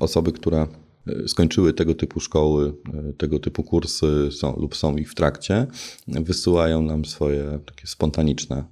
osoby, 0.00 0.32
które 0.32 0.66
e, 1.06 1.28
skończyły 1.28 1.72
tego 1.72 1.94
typu 1.94 2.20
szkoły, 2.20 2.74
e, 2.94 3.12
tego 3.12 3.38
typu 3.38 3.62
kursy 3.62 4.28
są, 4.30 4.56
lub 4.56 4.76
są 4.76 4.96
ich 4.96 5.10
w 5.10 5.14
trakcie, 5.14 5.66
wysyłają 6.08 6.82
nam 6.82 7.04
swoje 7.04 7.58
takie 7.66 7.86
spontaniczne 7.86 8.64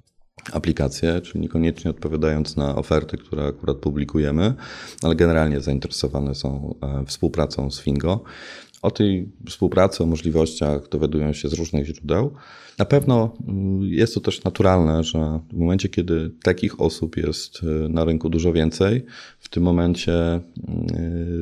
aplikacje, 0.52 1.20
czyli 1.20 1.40
niekoniecznie 1.40 1.90
odpowiadając 1.90 2.56
na 2.56 2.76
oferty, 2.76 3.16
które 3.16 3.46
akurat 3.46 3.76
publikujemy, 3.76 4.54
ale 5.02 5.14
generalnie 5.14 5.60
zainteresowane 5.60 6.34
są 6.34 6.74
e, 6.82 7.04
współpracą 7.06 7.70
z 7.70 7.80
Fingo. 7.80 8.24
O 8.82 8.90
tej 8.90 9.28
współpracy, 9.46 10.02
o 10.02 10.06
możliwościach 10.06 10.88
dowiadują 10.88 11.32
się 11.32 11.48
z 11.48 11.52
różnych 11.52 11.86
źródeł. 11.86 12.34
Na 12.78 12.84
pewno 12.84 13.36
mm, 13.48 13.82
jest 13.82 14.14
to 14.14 14.20
też 14.20 14.44
naturalne, 14.44 15.04
że 15.04 15.40
w 15.52 15.56
momencie, 15.56 15.88
kiedy 15.88 16.30
takich 16.42 16.80
osób 16.80 17.16
jest 17.16 17.60
e, 17.62 17.88
na 17.88 18.04
rynku 18.04 18.28
dużo 18.28 18.52
więcej, 18.52 19.04
w 19.38 19.48
tym 19.48 19.62
momencie 19.62 20.14
e, 20.14 20.42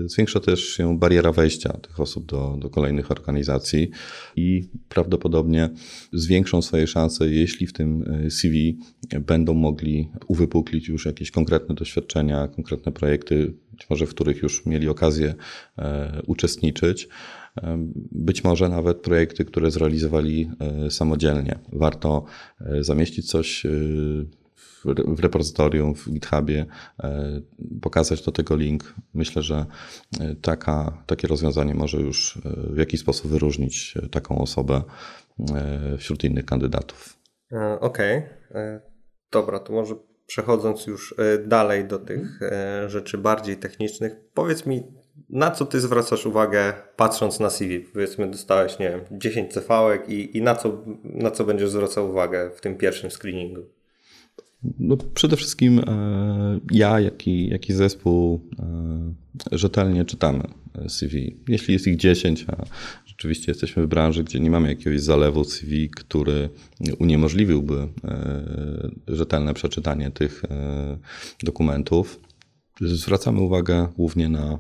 zwiększa 0.07 0.41
też 0.41 0.65
się 0.65 0.99
bariera 0.99 1.33
wejścia 1.33 1.73
tych 1.73 2.01
osób 2.01 2.27
do, 2.27 2.57
do 2.59 2.71
kolejnych 2.71 3.11
organizacji 3.11 3.91
i 4.37 4.69
prawdopodobnie 4.89 5.71
zwiększą 6.13 6.63
swoje 6.63 6.87
szanse, 6.87 7.29
jeśli 7.29 7.67
w 7.67 7.73
tym 7.73 8.05
e, 8.27 8.31
CV 8.31 8.79
będą 9.21 9.55
mogli 9.55 10.09
uwypuklić 10.29 10.89
już 10.89 11.07
jakieś 11.07 11.31
konkretne 11.31 11.75
doświadczenia, 11.75 12.49
konkretne 12.49 12.93
projekty, 12.93 13.53
być 13.81 13.91
może 13.91 14.07
w 14.07 14.11
których 14.11 14.43
już 14.43 14.67
mieli 14.67 14.89
okazję 14.89 15.35
uczestniczyć. 16.27 17.09
Być 18.13 18.45
może 18.45 18.69
nawet 18.69 19.01
projekty, 19.01 19.45
które 19.45 19.71
zrealizowali 19.71 20.51
e, 20.87 20.91
samodzielnie. 20.91 21.59
Warto 21.73 22.25
e, 22.61 22.85
zamieścić 22.85 23.31
coś 23.31 23.67
e, 23.67 23.71
w 25.07 25.21
repozytorium, 25.21 25.95
w 25.95 26.11
GitHubie, 26.11 26.67
pokazać 27.83 28.23
do 28.23 28.33
tego 28.33 28.57
link. 28.57 28.95
Myślę, 29.15 29.43
że 29.43 29.67
taka, 30.43 31.03
takie 31.07 31.29
rozwiązanie 31.29 31.75
może 31.75 31.99
już 31.99 32.39
w 32.45 32.77
jakiś 32.79 33.01
sposób 33.01 33.31
wyróżnić 33.31 33.95
taką 34.11 34.39
osobę 34.39 34.83
wśród 35.99 36.25
innych 36.25 36.45
kandydatów. 36.45 37.19
Okej, 37.81 38.23
okay. 38.51 38.81
dobra, 39.31 39.59
to 39.59 39.73
może 39.73 39.95
przechodząc 40.31 40.87
już 40.87 41.15
dalej 41.47 41.85
do 41.85 41.99
tych 41.99 42.41
rzeczy 42.87 43.19
bardziej 43.19 43.57
technicznych, 43.57 44.13
powiedz 44.35 44.67
mi, 44.67 44.83
na 45.31 45.51
co 45.51 45.67
ty 45.67 45.81
zwracasz 45.81 46.27
uwagę 46.27 46.73
patrząc 46.97 47.41
na 47.41 47.51
CV? 47.51 47.81
Powiedzmy, 47.81 48.31
dostałeś, 48.31 48.79
nie 48.79 48.91
wiem, 48.91 49.01
10 49.11 49.53
cv 49.53 49.99
i, 50.09 50.37
i 50.37 50.43
na, 50.43 50.55
co, 50.55 50.85
na 51.05 51.31
co 51.31 51.45
będziesz 51.45 51.71
zwracał 51.71 52.11
uwagę 52.11 52.51
w 52.55 52.61
tym 52.61 52.77
pierwszym 52.77 53.11
screeningu? 53.11 53.80
No, 54.79 54.97
przede 54.97 55.37
wszystkim 55.37 55.79
e, 55.79 56.61
ja, 56.73 57.01
jak 57.01 57.27
i, 57.27 57.49
jak 57.49 57.69
i 57.69 57.73
zespół 57.73 58.41
e, 58.59 59.59
rzetelnie 59.59 60.05
czytamy 60.05 60.43
CV. 60.89 61.37
Jeśli 61.49 61.75
jest 61.75 61.87
ich 61.87 61.97
10, 61.97 62.45
a 62.49 62.65
rzeczywiście 63.07 63.53
jesteśmy 63.53 63.83
w 63.83 63.89
branży, 63.89 64.25
gdzie 64.25 64.41
nie 64.41 64.51
mamy 64.51 64.69
jakiegoś 64.69 65.01
zalewu 65.01 65.45
CV, 65.45 65.91
który 65.91 66.49
uniemożliwiłby 66.99 67.89
e, 68.05 68.91
rzetelne 69.09 69.55
przeczytanie 69.55 70.11
tych 70.11 70.43
dokumentów, 71.43 72.21
Zwracamy 72.81 73.41
uwagę 73.41 73.89
głównie 73.97 74.29
na, 74.29 74.59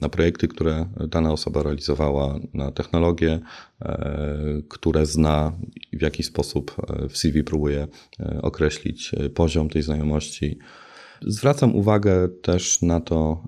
na 0.00 0.08
projekty, 0.08 0.48
które 0.48 0.86
dana 1.08 1.32
osoba 1.32 1.62
realizowała, 1.62 2.38
na 2.54 2.70
technologie, 2.70 3.40
e, 3.82 4.62
które 4.68 5.06
zna 5.06 5.52
i 5.92 5.98
w 5.98 6.02
jaki 6.02 6.22
sposób 6.22 6.76
e, 6.88 7.08
w 7.08 7.18
CV 7.18 7.44
próbuje 7.44 7.88
e, 8.20 8.38
określić 8.42 9.12
poziom 9.34 9.68
tej 9.68 9.82
znajomości. 9.82 10.58
Zwracam 11.26 11.76
uwagę 11.76 12.28
też 12.42 12.82
na 12.82 13.00
to, 13.00 13.44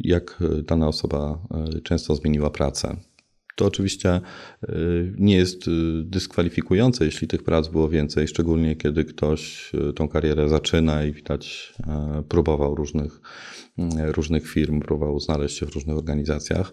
jak 0.00 0.42
dana 0.62 0.88
osoba 0.88 1.38
często 1.82 2.14
zmieniła 2.14 2.50
pracę. 2.50 2.96
To 3.56 3.66
oczywiście 3.66 4.20
y, 4.68 5.14
nie 5.18 5.36
jest 5.36 5.68
y, 5.68 5.70
dyskwalifikujące, 6.04 7.04
jeśli 7.04 7.28
tych 7.28 7.42
prac 7.42 7.68
było 7.68 7.88
więcej, 7.88 8.28
szczególnie 8.28 8.76
kiedy 8.76 9.04
ktoś 9.04 9.72
y, 9.74 9.92
tą 9.92 10.08
karierę 10.08 10.48
zaczyna 10.48 11.04
i 11.04 11.12
widać, 11.12 11.74
próbował 12.28 12.74
różnych, 12.74 13.20
różnych 14.04 14.48
firm, 14.48 14.80
próbował 14.80 15.20
znaleźć 15.20 15.58
się 15.58 15.66
w 15.66 15.74
różnych 15.74 15.96
organizacjach. 15.96 16.72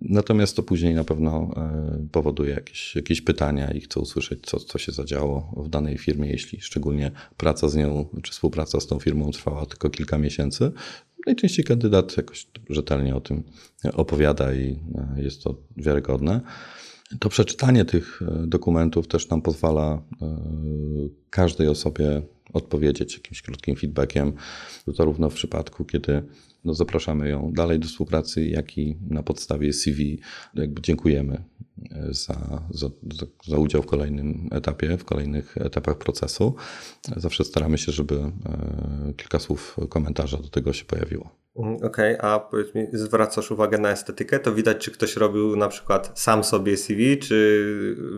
Natomiast 0.00 0.56
to 0.56 0.62
później 0.62 0.94
na 0.94 1.04
pewno 1.04 1.50
powoduje 2.12 2.54
jakieś, 2.54 2.96
jakieś 2.96 3.20
pytania 3.20 3.70
i 3.70 3.80
chcę 3.80 4.00
usłyszeć, 4.00 4.40
co, 4.46 4.60
co 4.60 4.78
się 4.78 4.92
zadziało 4.92 5.54
w 5.56 5.68
danej 5.68 5.98
firmie, 5.98 6.30
jeśli 6.30 6.60
szczególnie 6.60 7.10
praca 7.36 7.68
z 7.68 7.76
nią, 7.76 8.08
czy 8.22 8.32
współpraca 8.32 8.80
z 8.80 8.86
tą 8.86 8.98
firmą 8.98 9.30
trwała 9.30 9.66
tylko 9.66 9.90
kilka 9.90 10.18
miesięcy, 10.18 10.72
najczęściej 11.26 11.64
kandydat 11.64 12.16
jakoś 12.16 12.46
rzetelnie 12.70 13.16
o 13.16 13.20
tym 13.20 13.42
opowiada 13.94 14.54
i 14.54 14.78
e, 15.16 15.22
jest 15.22 15.42
to 15.42 15.54
wiarygodne. 15.76 16.40
To 17.18 17.28
przeczytanie 17.28 17.84
tych 17.84 18.22
e, 18.22 18.46
dokumentów 18.46 19.08
też 19.08 19.28
nam 19.28 19.42
pozwala 19.42 20.02
e, 20.22 20.38
każdej 21.30 21.68
osobie 21.68 22.22
odpowiedzieć 22.52 23.14
jakimś 23.14 23.42
krótkim 23.42 23.76
feedbackiem, 23.76 24.32
zarówno 24.86 25.30
w 25.30 25.34
przypadku, 25.34 25.84
kiedy 25.84 26.22
no, 26.64 26.74
zapraszamy 26.74 27.28
ją 27.28 27.52
dalej 27.52 27.78
do 27.78 27.88
współpracy, 27.88 28.46
jak 28.46 28.78
i 28.78 28.96
na 29.10 29.22
podstawie 29.22 29.72
CV 29.72 30.20
jakby 30.54 30.82
dziękujemy 30.82 31.44
za, 32.10 32.62
za, 32.70 32.90
za 33.46 33.56
udział 33.56 33.82
w 33.82 33.86
kolejnym 33.86 34.48
etapie, 34.52 34.96
w 34.96 35.04
kolejnych 35.04 35.58
etapach 35.58 35.98
procesu. 35.98 36.54
Zawsze 37.16 37.44
staramy 37.44 37.78
się, 37.78 37.92
żeby 37.92 38.14
e, 38.14 38.32
kilka 39.16 39.38
słów 39.38 39.76
komentarza 39.88 40.36
do 40.36 40.48
tego 40.48 40.72
się 40.72 40.84
pojawiło. 40.84 41.40
Mhm, 41.56 41.76
okej, 41.76 42.18
okay, 42.18 42.30
a 42.30 42.40
powiedz 42.40 42.74
mi, 42.74 42.86
zwracasz 42.92 43.50
uwagę 43.50 43.78
na 43.78 43.90
estetykę? 43.90 44.38
To 44.38 44.54
widać, 44.54 44.78
czy 44.78 44.90
ktoś 44.90 45.16
robił 45.16 45.56
na 45.56 45.68
przykład 45.68 46.12
sam 46.14 46.44
sobie 46.44 46.76
CV, 46.76 47.18
czy 47.18 47.66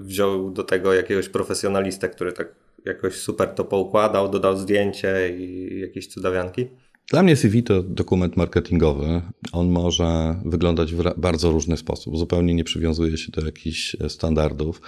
wziął 0.00 0.50
do 0.50 0.64
tego 0.64 0.94
jakiegoś 0.94 1.28
profesjonalistę, 1.28 2.08
który 2.08 2.32
tak 2.32 2.54
jakoś 2.84 3.14
super 3.14 3.49
to 3.49 3.64
poukładał, 3.64 4.28
dodał 4.28 4.56
zdjęcie 4.56 5.37
i 5.38 5.80
jakieś 5.80 6.06
cudawianki? 6.06 6.68
Dla 7.12 7.23
mnie 7.23 7.37
CV 7.37 7.62
to 7.62 7.83
dokument 7.83 8.37
marketingowy. 8.37 9.23
On 9.52 9.69
może 9.69 10.40
wyglądać 10.45 10.95
w 10.95 11.21
bardzo 11.21 11.50
różny 11.50 11.76
sposób. 11.76 12.19
Zupełnie 12.19 12.54
nie 12.54 12.64
przywiązuje 12.64 13.19
się 13.19 13.33
do 13.33 13.45
jakichś 13.45 13.97
standardów, 14.09 14.83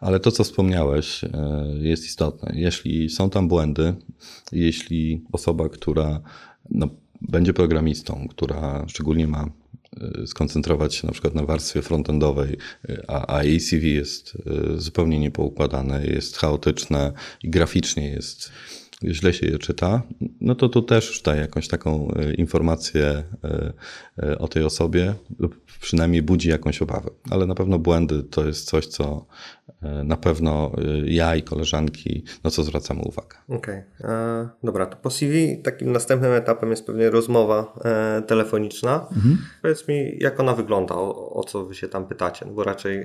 ale 0.00 0.20
to, 0.20 0.30
co 0.30 0.44
wspomniałeś, 0.44 1.24
e, 1.24 1.28
jest 1.80 2.04
istotne. 2.04 2.52
Jeśli 2.54 3.10
są 3.10 3.30
tam 3.30 3.48
błędy, 3.48 3.94
jeśli 4.52 5.24
osoba, 5.32 5.68
która 5.68 6.20
no, 6.70 6.88
będzie 7.20 7.52
programistą, 7.52 8.26
która 8.30 8.84
szczególnie 8.88 9.26
ma 9.26 9.50
skoncentrować 10.26 10.94
się 10.94 11.06
na 11.06 11.12
przykład 11.12 11.34
na 11.34 11.44
warstwie 11.44 11.82
frontendowej, 11.82 12.56
a, 13.08 13.36
a 13.36 13.44
jej 13.44 13.60
CV 13.60 13.94
jest 13.94 14.38
zupełnie 14.76 15.18
niepoukładane, 15.18 16.06
jest 16.06 16.36
chaotyczne 16.36 17.12
i 17.42 17.50
graficznie 17.50 18.08
jest 18.08 18.52
źle 19.04 19.32
się 19.32 19.46
je 19.46 19.58
czyta, 19.58 20.02
no 20.40 20.54
to 20.54 20.68
tu 20.68 20.82
też 20.82 21.22
daje 21.22 21.40
jakąś 21.40 21.68
taką 21.68 22.14
e, 22.14 22.34
informację 22.34 23.04
e, 23.44 23.72
e, 24.22 24.38
o 24.38 24.48
tej 24.48 24.64
osobie, 24.64 25.14
przynajmniej 25.80 26.22
budzi 26.22 26.48
jakąś 26.48 26.82
obawę. 26.82 27.10
Ale 27.30 27.46
na 27.46 27.54
pewno 27.54 27.78
błędy 27.78 28.22
to 28.22 28.46
jest 28.46 28.66
coś, 28.66 28.86
co 28.86 29.26
na 30.04 30.16
pewno 30.16 30.72
ja 31.04 31.36
i 31.36 31.42
koleżanki, 31.42 32.24
na 32.44 32.50
co 32.50 32.62
zwracamy 32.62 33.02
uwagę. 33.02 33.36
Okej, 33.48 33.82
okay. 34.00 34.48
dobra, 34.62 34.86
to 34.86 34.96
po 34.96 35.10
CV 35.10 35.62
takim 35.62 35.92
następnym 35.92 36.32
etapem 36.32 36.70
jest 36.70 36.86
pewnie 36.86 37.10
rozmowa 37.10 37.78
telefoniczna. 38.26 39.06
Mhm. 39.16 39.38
Powiedz 39.62 39.88
mi, 39.88 40.18
jak 40.20 40.40
ona 40.40 40.54
wygląda, 40.54 40.94
o, 40.94 41.32
o, 41.34 41.44
co 41.44 41.64
wy 41.64 41.74
się 41.74 41.88
tam 41.88 42.06
pytacie, 42.06 42.46
no 42.46 42.52
bo 42.52 42.64
raczej 42.64 43.04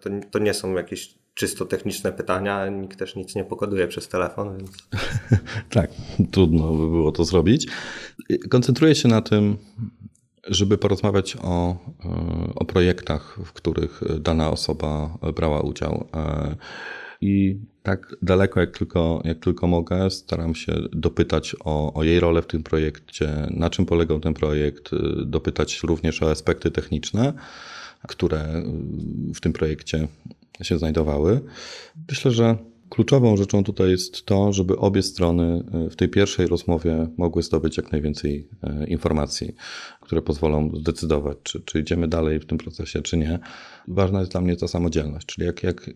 to, 0.00 0.10
to 0.30 0.38
nie 0.38 0.54
są 0.54 0.74
jakieś 0.74 1.14
czysto 1.34 1.64
techniczne 1.64 2.12
pytania, 2.12 2.68
nikt 2.68 2.98
też 2.98 3.16
nic 3.16 3.34
nie 3.34 3.44
pokoduje 3.44 3.88
przez 3.88 4.08
telefon. 4.08 4.56
Więc... 4.56 4.70
tak, 5.70 5.90
trudno 6.30 6.72
by 6.72 6.88
było 6.88 7.12
to 7.12 7.24
zrobić. 7.24 7.66
Koncentruję 8.50 8.94
się 8.94 9.08
na 9.08 9.22
tym, 9.22 9.56
żeby 10.46 10.78
porozmawiać 10.78 11.36
o, 11.42 11.76
o 12.54 12.64
projektach, 12.64 13.38
w 13.44 13.52
których 13.52 14.00
dana 14.20 14.50
osoba 14.50 15.18
brała 15.34 15.60
udział. 15.60 16.08
I 17.20 17.58
tak 17.82 18.16
daleko, 18.22 18.60
jak 18.60 18.78
tylko, 18.78 19.22
jak 19.24 19.38
tylko 19.38 19.66
mogę, 19.66 20.10
staram 20.10 20.54
się 20.54 20.72
dopytać 20.92 21.56
o, 21.64 21.94
o 21.94 22.04
jej 22.04 22.20
rolę 22.20 22.42
w 22.42 22.46
tym 22.46 22.62
projekcie, 22.62 23.46
na 23.50 23.70
czym 23.70 23.86
polegał 23.86 24.20
ten 24.20 24.34
projekt, 24.34 24.90
dopytać 25.26 25.80
również 25.82 26.22
o 26.22 26.30
aspekty 26.30 26.70
techniczne, 26.70 27.32
które 28.08 28.62
w 29.34 29.40
tym 29.40 29.52
projekcie 29.52 30.08
się 30.62 30.78
znajdowały. 30.78 31.40
Myślę, 32.08 32.30
że 32.30 32.56
kluczową 32.88 33.36
rzeczą 33.36 33.64
tutaj 33.64 33.90
jest 33.90 34.26
to, 34.26 34.52
żeby 34.52 34.78
obie 34.78 35.02
strony 35.02 35.64
e, 35.72 35.90
w 35.90 35.96
tej 35.96 36.08
pierwszej 36.08 36.46
rozmowie 36.46 37.08
mogły 37.16 37.42
zdobyć 37.42 37.76
jak 37.76 37.92
najwięcej 37.92 38.48
e, 38.62 38.86
informacji, 38.86 39.54
które 40.00 40.22
pozwolą 40.22 40.70
zdecydować, 40.76 41.38
czy, 41.42 41.60
czy 41.60 41.80
idziemy 41.80 42.08
dalej 42.08 42.40
w 42.40 42.46
tym 42.46 42.58
procesie, 42.58 43.02
czy 43.02 43.16
nie. 43.16 43.38
Ważna 43.88 44.20
jest 44.20 44.32
dla 44.32 44.40
mnie 44.40 44.56
ta 44.56 44.68
samodzielność, 44.68 45.26
czyli 45.26 45.46
jak, 45.46 45.62
jak, 45.62 45.90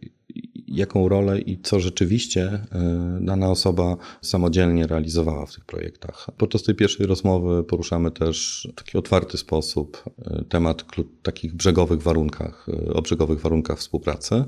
jaką 0.68 1.08
rolę 1.08 1.40
i 1.40 1.60
co 1.62 1.80
rzeczywiście 1.80 2.42
e, 2.42 3.18
dana 3.20 3.50
osoba 3.50 3.96
samodzielnie 4.22 4.86
realizowała 4.86 5.46
w 5.46 5.54
tych 5.54 5.64
projektach. 5.64 6.26
Podczas 6.36 6.62
tej 6.62 6.74
pierwszej 6.74 7.06
rozmowy 7.06 7.64
poruszamy 7.64 8.10
też 8.10 8.68
w 8.72 8.74
taki 8.74 8.98
otwarty 8.98 9.38
sposób 9.38 10.04
temat 10.48 10.84
takich 11.22 11.54
brzegowych 11.54 12.02
warunkach, 12.02 12.66
o 12.94 13.02
brzegowych 13.02 13.40
warunkach 13.40 13.78
współpracy. 13.78 14.44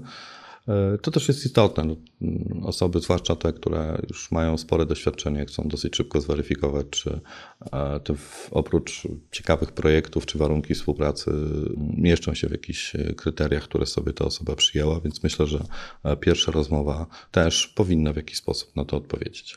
E, 0.69 0.99
to 0.99 1.11
też 1.11 1.29
jest 1.29 1.47
istotne. 1.47 1.83
Mm, 1.83 2.63
osoby, 2.65 3.01
zwłaszcza 3.01 3.37
te, 3.37 3.53
które 3.53 4.03
już 4.09 4.33
mają 4.33 4.59
spore 4.59 4.87
doświadczenie, 4.87 5.47
chcą 5.47 5.69
dosyć 5.69 5.97
szybko 5.97 6.21
zweryfikować, 6.21 6.87
czy 6.91 7.21
e, 7.73 8.01
oprócz 8.51 9.03
ciekawych 9.31 9.73
projektów 9.73 10.27
czy 10.27 10.39
warunki 10.39 10.75
współpracy 10.75 11.33
mieszczą 11.97 12.35
się 12.35 12.49
w 12.49 12.51
jakichś 12.51 12.97
e, 12.97 13.15
kryteriach, 13.15 13.63
które 13.63 13.87
sobie 13.87 14.13
ta 14.13 14.25
osoba 14.25 14.57
przyjęła, 14.57 15.01
więc 15.01 15.23
myślę, 15.23 15.47
że 15.47 15.65
pierwsza 16.21 16.53
rozmowa 16.53 17.07
też 17.31 17.67
powinna 17.67 18.13
w 18.13 18.17
jakiś 18.17 18.37
sposób 18.37 18.77
na 18.77 18.85
to 18.85 18.97
odpowiedzieć. 18.97 19.57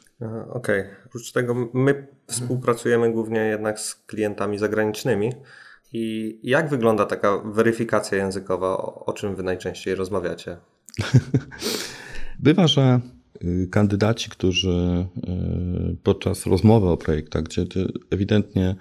Okej. 0.50 0.82
Okay. 0.82 0.96
Oprócz 1.06 1.32
tego 1.32 1.70
my 1.74 2.08
współpracujemy 2.28 3.12
głównie 3.12 3.40
jednak 3.40 3.80
z 3.80 3.96
klientami 3.96 4.58
zagranicznymi. 4.58 5.32
I 5.94 6.40
jak 6.44 6.70
wygląda 6.70 7.06
taka 7.06 7.38
weryfikacja 7.38 8.18
językowa, 8.18 8.78
o 8.78 9.14
czym 9.14 9.36
wy 9.36 9.44
najczęściej 9.44 9.96
rozmawiacie? 9.96 10.58
Bywa, 12.40 12.68
że 12.68 13.00
y, 13.44 13.68
kandydaci, 13.72 14.30
którzy 14.30 15.06
y, 15.91 15.96
podczas 16.04 16.46
rozmowy 16.46 16.89
o 16.89 16.98
projektach, 16.98 17.44
gdzie 17.44 17.65
ewidentnie 18.12 18.76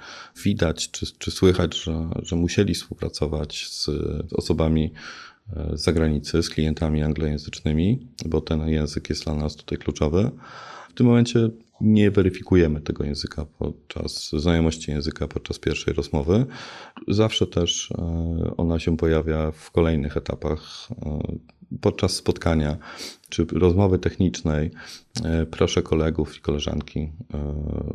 widać 0.45 0.91
czy, 0.91 1.07
czy 1.19 1.31
słychać, 1.31 1.83
że, 1.83 2.09
że 2.23 2.37
musieli 2.37 2.75
współpracować 2.75 3.67
z 3.69 3.89
osobami 4.33 4.93
y, 5.73 5.79
z 5.79 5.83
zagranicy, 5.83 6.43
z 6.43 6.51
klientami 6.51 7.03
anglojęzycznymi, 7.03 8.07
bo 8.27 8.41
ten 8.41 8.69
język 8.69 9.11
jest 9.11 9.25
dla 9.25 9.35
nas 9.35 9.57
tutaj 9.57 9.79
kluczowy. 9.79 10.31
W 10.91 10.95
tym 10.95 11.07
momencie 11.07 11.51
nie 11.83 12.11
weryfikujemy 12.11 12.81
tego 12.81 13.05
języka 13.05 13.47
podczas 13.59 14.31
znajomości 14.33 14.91
języka 14.91 15.29
podczas 15.29 15.59
pierwszej 15.59 15.95
rozmowy. 15.95 16.47
Zawsze 17.09 17.47
też 17.47 17.93
ona 18.57 18.79
się 18.79 18.97
pojawia 18.97 19.51
w 19.51 19.71
kolejnych 19.71 20.17
etapach 20.17 20.89
podczas 21.81 22.13
spotkania 22.13 22.77
czy 23.29 23.47
rozmowy 23.53 23.99
technicznej 23.99 24.71
e, 25.25 25.47
proszę 25.47 25.83
kolegów 25.83 26.37
i 26.37 26.41
koleżanki, 26.41 27.01
e, 27.01 27.11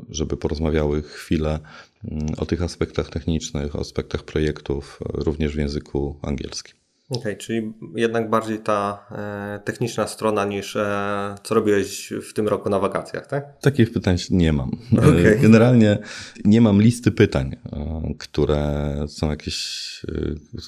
żeby 0.09 0.37
porozmawiały 0.37 1.01
chwilę 1.01 1.59
mm, 2.03 2.27
o 2.37 2.45
tych 2.45 2.61
aspektach 2.61 3.09
technicznych, 3.09 3.75
o 3.75 3.79
aspektach 3.79 4.23
projektów, 4.23 4.99
e, 5.01 5.23
również 5.23 5.55
w 5.55 5.59
języku 5.59 6.19
angielskim. 6.21 6.86
Okej, 7.09 7.21
okay, 7.21 7.35
czyli 7.35 7.73
jednak 7.95 8.29
bardziej 8.29 8.59
ta 8.59 9.05
e, 9.11 9.59
techniczna 9.65 10.07
strona 10.07 10.45
niż 10.45 10.75
e, 10.75 11.35
co 11.43 11.55
robiłeś 11.55 12.13
w 12.29 12.33
tym 12.33 12.47
roku 12.47 12.69
na 12.69 12.79
wakacjach, 12.79 13.27
tak? 13.27 13.59
Takich 13.61 13.91
pytań 13.91 14.17
nie 14.29 14.53
mam. 14.53 14.71
Okay. 14.97 15.39
Generalnie 15.41 15.97
nie 16.45 16.61
mam 16.61 16.81
listy 16.81 17.11
pytań, 17.11 17.55
e, 17.73 18.01
które 18.19 18.93
są 19.07 19.29
jakieś 19.29 20.01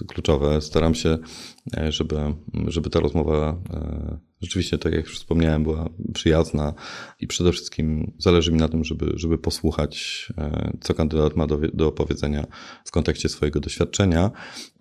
e, 0.02 0.06
kluczowe. 0.08 0.62
Staram 0.62 0.95
się, 0.95 1.17
e, 1.78 1.91
żeby, 1.91 2.15
żeby 2.67 2.89
ta 2.89 2.99
rozmowa 2.99 3.58
e, 3.73 4.29
rzeczywiście, 4.41 4.78
tak 4.78 4.93
jak 4.93 5.06
już 5.06 5.15
wspomniałem, 5.15 5.63
była 5.63 5.89
przyjazna 6.13 6.73
i 7.19 7.28
przede 7.28 7.52
wszystkim 7.52 8.13
zależy 8.17 8.52
mi 8.52 8.58
na 8.58 8.69
tym, 8.69 8.84
żeby, 8.84 9.12
żeby 9.15 9.38
posłuchać, 9.38 10.28
co 10.82 10.93
kandydat 10.93 11.36
ma 11.36 11.47
do, 11.47 11.58
do 11.73 11.88
opowiedzenia 11.88 12.47
w 12.86 12.91
kontekście 12.91 13.30
swojego 13.30 13.60
doświadczenia 13.60 14.32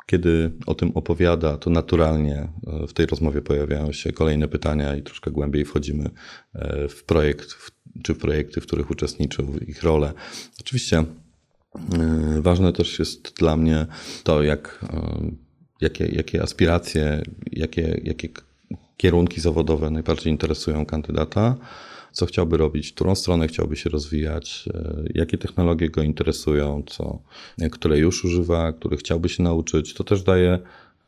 kiedy 0.08 0.52
o 0.66 0.74
tym 0.74 0.92
opowiada, 0.94 1.56
to 1.56 1.70
naturalnie 1.70 2.48
e, 2.66 2.86
w 2.86 2.92
tej 2.92 3.06
rozmowie 3.06 3.42
pojawiają 3.42 3.92
się 3.92 4.12
kolejne 4.12 4.48
pytania 4.48 4.96
i 4.96 5.02
troszkę 5.02 5.30
głębiej 5.30 5.64
wchodzimy 5.64 6.10
e, 6.54 6.88
w 6.88 7.04
projekt, 7.04 7.56
czy 8.02 8.14
w 8.14 8.18
projekty, 8.18 8.60
w 8.60 8.66
których 8.66 8.90
uczestniczył, 8.90 9.46
w 9.46 9.68
ich 9.68 9.82
rolę. 9.82 10.12
Oczywiście 10.60 10.98
e, 10.98 11.04
ważne 12.42 12.72
też 12.72 12.98
jest 12.98 13.34
dla 13.38 13.56
mnie 13.56 13.86
to, 14.24 14.42
jak, 14.42 14.84
jakie, 15.80 16.06
jakie 16.06 16.42
aspiracje, 16.42 17.22
jakie, 17.52 18.00
jakie 18.04 18.28
kierunki 18.98 19.40
zawodowe 19.40 19.90
najbardziej 19.90 20.32
interesują 20.32 20.86
kandydata 20.86 21.56
co 22.12 22.26
chciałby 22.26 22.56
robić, 22.56 22.90
w 22.90 22.94
którą 22.94 23.14
stronę 23.14 23.48
chciałby 23.48 23.76
się 23.76 23.90
rozwijać, 23.90 24.68
e, 24.74 25.02
jakie 25.14 25.38
technologie 25.38 25.90
go 25.90 26.02
interesują, 26.02 26.82
co, 26.86 27.18
które 27.70 27.98
już 27.98 28.24
używa, 28.24 28.72
które 28.72 28.96
chciałby 28.96 29.28
się 29.28 29.42
nauczyć. 29.42 29.94
To 29.94 30.04
też 30.04 30.22
daje 30.22 30.58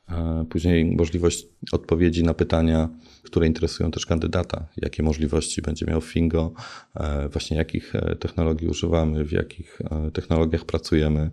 e, 0.08 0.44
później 0.50 0.84
możliwość 0.84 1.46
odpowiedzi 1.72 2.24
na 2.24 2.34
pytania, 2.34 2.88
które 3.22 3.46
interesują 3.46 3.90
też 3.90 4.06
kandydata. 4.06 4.66
Jakie 4.76 5.02
możliwości 5.02 5.62
będzie 5.62 5.86
miał 5.86 6.00
Fingo, 6.00 6.52
e, 6.94 7.28
właśnie 7.28 7.56
jakich 7.56 7.92
technologii 8.20 8.68
używamy, 8.68 9.24
w 9.24 9.32
jakich 9.32 9.78
technologiach 10.12 10.64
pracujemy, 10.64 11.30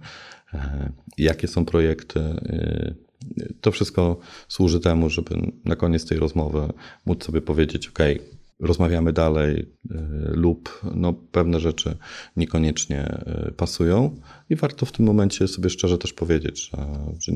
jakie 1.17 1.47
są 1.47 1.65
projekty. 1.65 2.19
To 3.61 3.71
wszystko 3.71 4.19
służy 4.47 4.79
temu, 4.79 5.09
żeby 5.09 5.51
na 5.65 5.75
koniec 5.75 6.05
tej 6.05 6.17
rozmowy 6.17 6.73
móc 7.05 7.23
sobie 7.23 7.41
powiedzieć: 7.41 7.87
OK, 7.87 7.99
rozmawiamy 8.59 9.13
dalej 9.13 9.71
e, 9.91 9.95
lub 10.31 10.81
no, 10.95 11.13
pewne 11.13 11.59
rzeczy 11.59 11.97
niekoniecznie 12.35 13.01
e, 13.01 13.51
pasują 13.57 14.15
i 14.49 14.55
warto 14.55 14.85
w 14.85 14.91
tym 14.91 15.05
momencie 15.05 15.47
sobie 15.47 15.69
szczerze 15.69 15.97
też 15.97 16.13
powiedzieć, 16.13 16.69
że, 16.69 16.77
że 17.19 17.31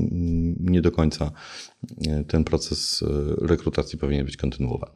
nie 0.60 0.82
do 0.82 0.92
końca 0.92 1.30
e, 2.06 2.24
ten 2.24 2.44
proces 2.44 3.04
rekrutacji 3.42 3.98
powinien 3.98 4.26
być 4.26 4.36
kontynuowany. 4.36 4.92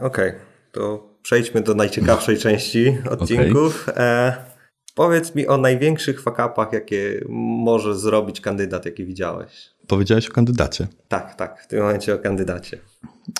okay. 0.00 0.40
to 0.72 1.14
przejdźmy 1.22 1.60
do 1.60 1.74
najciekawszej 1.74 2.38
części 2.46 2.98
odcinków. 3.10 3.88
Okay. 3.88 4.04
E, 4.04 4.36
powiedz 4.94 5.34
mi 5.34 5.46
o 5.46 5.56
największych 5.56 6.22
fakapach, 6.22 6.72
jakie 6.72 7.24
może 7.28 7.98
zrobić 7.98 8.40
kandydat, 8.40 8.84
jaki 8.84 9.04
widziałeś. 9.04 9.73
Powiedziałeś 9.86 10.28
o 10.28 10.32
kandydacie. 10.32 10.86
Tak, 11.08 11.34
tak, 11.34 11.62
w 11.62 11.66
tym 11.66 11.80
momencie 11.80 12.14
o 12.14 12.18
kandydacie. 12.18 12.78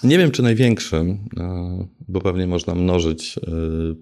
Nie 0.02 0.18
wiem, 0.18 0.30
czy 0.30 0.42
największym, 0.42 1.18
e, 1.40 1.86
bo 2.08 2.20
pewnie 2.20 2.46
można 2.46 2.74
mnożyć 2.74 3.38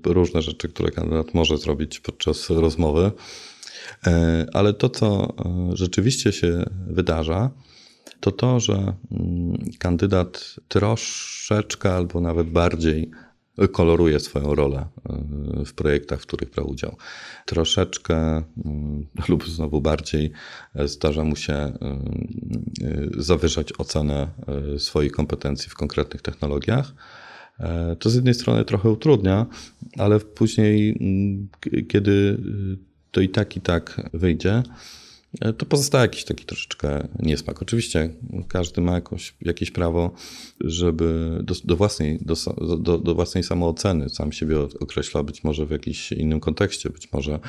e, 0.07 0.13
różne 0.13 0.43
rzeczy, 0.43 0.69
które 0.69 0.91
kandydat 0.91 1.35
może 1.35 1.59
zrobić 1.59 2.01
podczas 2.01 2.51
rozmowy, 2.51 3.11
e, 4.07 4.47
ale 4.53 4.75
to, 4.75 4.89
co 4.89 5.35
rzeczywiście 5.73 6.33
się 6.33 6.65
wydarza, 6.87 7.51
to 8.21 8.33
to, 8.33 8.61
że 8.61 8.75
mm, 8.75 9.59
kandydat 9.79 10.57
troszeczkę 10.69 11.95
albo 11.95 12.21
nawet 12.21 12.51
bardziej 12.51 13.11
koloruje 13.73 14.21
swoją 14.21 14.55
rolę 14.55 14.87
w 15.67 15.73
projektach, 15.73 16.21
w 16.21 16.27
których 16.27 16.51
brał 16.51 16.71
udział. 16.71 16.97
Troszeczkę 17.47 18.43
lub 19.29 19.49
znowu 19.49 19.81
bardziej 19.81 20.33
zdarza 20.85 21.25
mu 21.25 21.37
się 21.37 21.73
zawyżać 23.17 23.73
ocenę 23.73 24.29
swoich 24.79 25.13
kompetencji 25.13 25.71
w 25.71 25.75
konkretnych 25.75 26.23
technologiach. 26.23 26.95
To 27.99 28.11
z 28.11 28.15
jednej 28.15 28.35
strony 28.35 28.65
trochę 28.65 28.91
utrudnia, 28.91 29.47
ale 29.99 30.21
później, 30.21 30.99
kiedy 31.89 32.39
to 33.11 33.21
i 33.21 33.29
tak, 33.29 33.57
i 33.57 33.61
tak 33.61 34.11
wyjdzie, 34.13 34.63
E, 34.63 35.02
to 35.59 35.67
pozostaje 35.67 36.03
jakiś 36.03 36.25
taki 36.25 36.45
troszeczkę 36.45 37.09
niesmak. 37.19 37.63
Oczywiście 37.63 38.11
każdy 38.49 38.81
ma 38.81 38.95
jakoś, 38.95 39.35
jakieś 39.41 39.71
prawo, 39.71 40.11
żeby 40.61 41.39
do, 41.43 41.55
do 41.65 41.77
własnej, 41.77 42.19
do, 42.21 42.35
do, 42.79 42.99
do, 42.99 43.15
własnej 43.15 43.45
samooceny 43.45 44.09
sam 44.09 44.33
siebie 44.33 44.61
określa, 44.61 45.23
być 45.23 45.45
może 45.45 45.67
w 45.67 45.71
jakimś 45.71 46.13
innym 46.13 46.41
kontekście, 46.41 46.91
być 46.91 47.13
może 47.13 47.41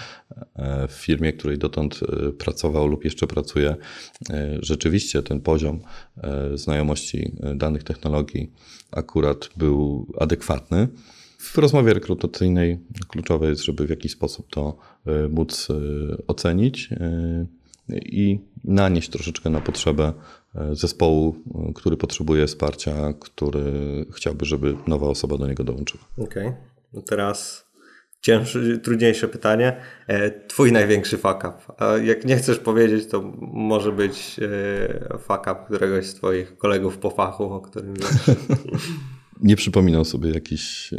e, 0.55 0.87
w 0.87 0.91
firmie, 0.91 1.33
której 1.33 1.57
dotąd 1.57 1.99
e, 2.03 2.31
pracował 2.31 2.87
lub 2.87 3.05
jeszcze 3.05 3.27
pracuje, 3.27 3.75
rzeczywiście 4.59 5.23
ten 5.23 5.41
poziom 5.41 5.79
znajomości 6.55 7.31
danych 7.55 7.83
technologii 7.83 8.51
akurat 8.91 9.49
był 9.57 10.07
adekwatny. 10.19 10.87
W 11.37 11.57
rozmowie 11.57 11.93
rekrutacyjnej 11.93 12.79
kluczowe 13.07 13.49
jest, 13.49 13.63
żeby 13.63 13.87
w 13.87 13.89
jakiś 13.89 14.11
sposób 14.11 14.47
to 14.49 14.77
móc 15.29 15.67
ocenić 16.27 16.89
i 17.89 18.39
nanieść 18.63 19.09
troszeczkę 19.09 19.49
na 19.49 19.61
potrzebę 19.61 20.13
e, 20.55 20.75
zespołu, 20.75 21.35
e, 21.69 21.73
który 21.73 21.97
potrzebuje 21.97 22.47
wsparcia, 22.47 23.13
który 23.19 23.71
chciałby, 24.15 24.45
żeby 24.45 24.75
nowa 24.87 25.07
osoba 25.07 25.37
do 25.37 25.47
niego 25.47 25.63
dołączyła. 25.63 26.03
Okej. 26.17 26.47
Okay. 26.47 26.53
No 26.93 27.01
teraz 27.01 27.65
cięższe, 28.21 28.77
trudniejsze 28.77 29.27
pytanie. 29.27 29.77
E, 30.07 30.31
twój 30.47 30.71
największy 30.71 31.17
fuck 31.17 31.37
up. 31.37 31.53
A 31.77 31.97
jak 31.97 32.25
nie 32.25 32.37
chcesz 32.37 32.59
powiedzieć, 32.59 33.07
to 33.07 33.21
może 33.41 33.91
być 33.91 34.39
fuck 35.19 35.41
up 35.41 35.55
któregoś 35.65 36.05
z 36.05 36.13
twoich 36.15 36.57
kolegów 36.57 36.97
po 36.97 37.09
fachu, 37.09 37.43
o 37.43 37.61
którym 37.61 37.93
wiesz. 37.93 38.37
Nie 39.41 39.55
przypominam 39.55 40.05
sobie 40.05 40.31
jakichś, 40.31 40.93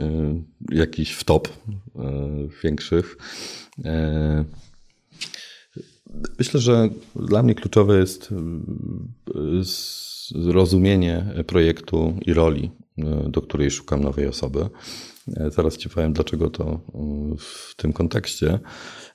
jakichś 0.70 1.12
wtop 1.12 1.48
większych. 2.64 3.16
Myślę, 6.38 6.60
że 6.60 6.88
dla 7.16 7.42
mnie 7.42 7.54
kluczowe 7.54 7.98
jest 7.98 8.32
y, 8.32 8.34
zrozumienie 10.42 11.34
projektu 11.46 12.14
i 12.26 12.32
roli, 12.32 12.70
y, 12.98 13.30
do 13.30 13.42
której 13.42 13.70
szukam 13.70 14.02
nowej 14.02 14.28
osoby. 14.28 14.68
E, 15.36 15.50
zaraz 15.50 15.76
Ci 15.76 15.88
powiem, 15.88 16.12
dlaczego 16.12 16.50
to 16.50 16.64
y, 16.72 17.36
w 17.38 17.74
tym 17.76 17.92
kontekście. 17.92 18.58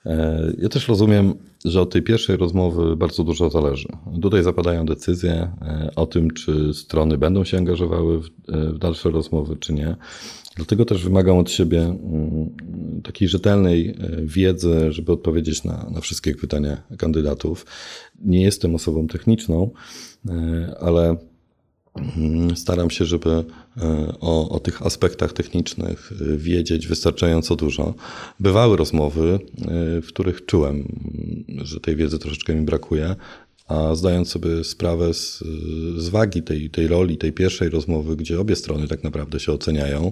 E, 0.06 0.54
ja 0.58 0.70
też 0.70 0.88
rozumiem, 0.88 1.34
że 1.66 1.82
od 1.82 1.90
tej 1.90 2.02
pierwszej 2.02 2.38
rozmowy 2.38 2.96
bardzo 2.96 3.24
dużo 3.24 3.50
zależy. 3.50 3.88
Tutaj 4.22 4.44
zapadają 4.44 4.86
decyzje 4.86 5.32
e, 5.34 5.92
o 5.96 6.06
tym, 6.06 6.32
czy 6.32 6.74
strony 6.74 7.18
będą 7.18 7.44
się 7.44 7.58
angażowały 7.58 8.22
w 8.48 8.78
dalsze 8.78 9.10
rozmowy, 9.10 9.58
czy 9.58 9.74
nie. 9.74 9.96
Dlatego 10.60 10.86
też 10.86 11.04
wymagam 11.04 11.38
od 11.38 11.52
siebie 11.52 11.82
mm, 11.82 12.50
takiej 13.04 13.28
rzetelnej 13.28 13.90
e, 13.90 13.96
wiedzy, 14.24 14.92
żeby 14.92 15.12
odpowiedzieć 15.12 15.64
na, 15.64 15.90
na 15.92 16.02
wszystkie 16.02 16.36
pytania 16.36 16.84
kandydatów. 16.98 17.66
Nie 18.22 18.42
jestem 18.42 18.76
osobą 18.76 19.08
techniczną, 19.08 19.72
e, 20.30 20.76
ale 20.80 21.18
mm, 21.96 22.58
staram 22.58 22.90
się, 22.90 23.06
żeby 23.06 23.30
e, 23.30 23.44
o, 24.20 24.50
o 24.50 24.60
tych 24.60 24.82
aspektach 24.82 25.34
technicznych 25.34 26.12
wiedzieć 26.38 26.88
wystarczająco 26.88 27.56
dużo. 27.56 27.94
Bywały 28.40 28.78
rozmowy, 28.78 29.40
w 30.02 30.08
których 30.08 30.46
czułem, 30.46 30.98
że 31.64 31.80
tej 31.80 31.96
wiedzy 31.96 32.20
troszeczkę 32.20 32.56
mi 32.56 32.62
brakuje, 32.62 33.16
a 33.70 33.96
zdając 33.96 34.30
sobie 34.30 34.64
sprawę 34.64 35.14
z, 35.14 35.44
z 35.98 36.10
wagi 36.10 36.44
tej, 36.44 36.70
tej 36.70 36.88
roli, 36.88 37.18
tej 37.18 37.34
pierwszej 37.34 37.70
rozmowy, 37.70 38.16
gdzie 38.16 38.40
obie 38.40 38.56
strony 38.56 38.88
tak 38.88 39.04
naprawdę 39.04 39.40
się 39.40 39.52
oceniają, 39.52 40.12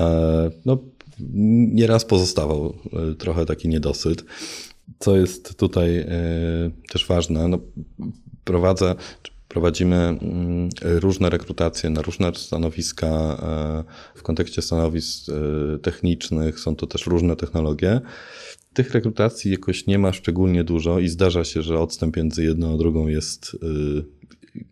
e, 0.00 0.50
no, 0.64 0.78
nieraz 1.74 2.04
pozostawał 2.04 2.74
e, 2.92 3.14
trochę 3.14 3.46
taki 3.46 3.68
niedosyt. 3.68 4.24
Co 4.98 5.16
jest 5.16 5.56
tutaj 5.56 5.96
e, 5.98 6.08
też 6.88 7.06
ważne, 7.06 7.48
no, 7.48 7.58
prowadzę, 8.44 8.94
prowadzimy 9.48 9.96
mm, 9.96 10.68
różne 10.82 11.30
rekrutacje 11.30 11.90
na 11.90 12.02
różne 12.02 12.34
stanowiska. 12.34 13.36
W 14.14 14.22
kontekście 14.22 14.62
stanowisk 14.62 15.26
technicznych 15.82 16.60
są 16.60 16.76
to 16.76 16.86
też 16.86 17.06
różne 17.06 17.36
technologie 17.36 18.00
tych 18.76 18.90
rekrutacji 18.90 19.50
jakoś 19.50 19.86
nie 19.86 19.98
ma 19.98 20.12
szczególnie 20.12 20.64
dużo 20.64 20.98
i 20.98 21.08
zdarza 21.08 21.44
się, 21.44 21.62
że 21.62 21.78
odstęp 21.78 22.16
między 22.16 22.44
jedną 22.44 22.74
a 22.74 22.76
drugą 22.76 23.08
jest 23.08 23.54
y, 23.54 24.04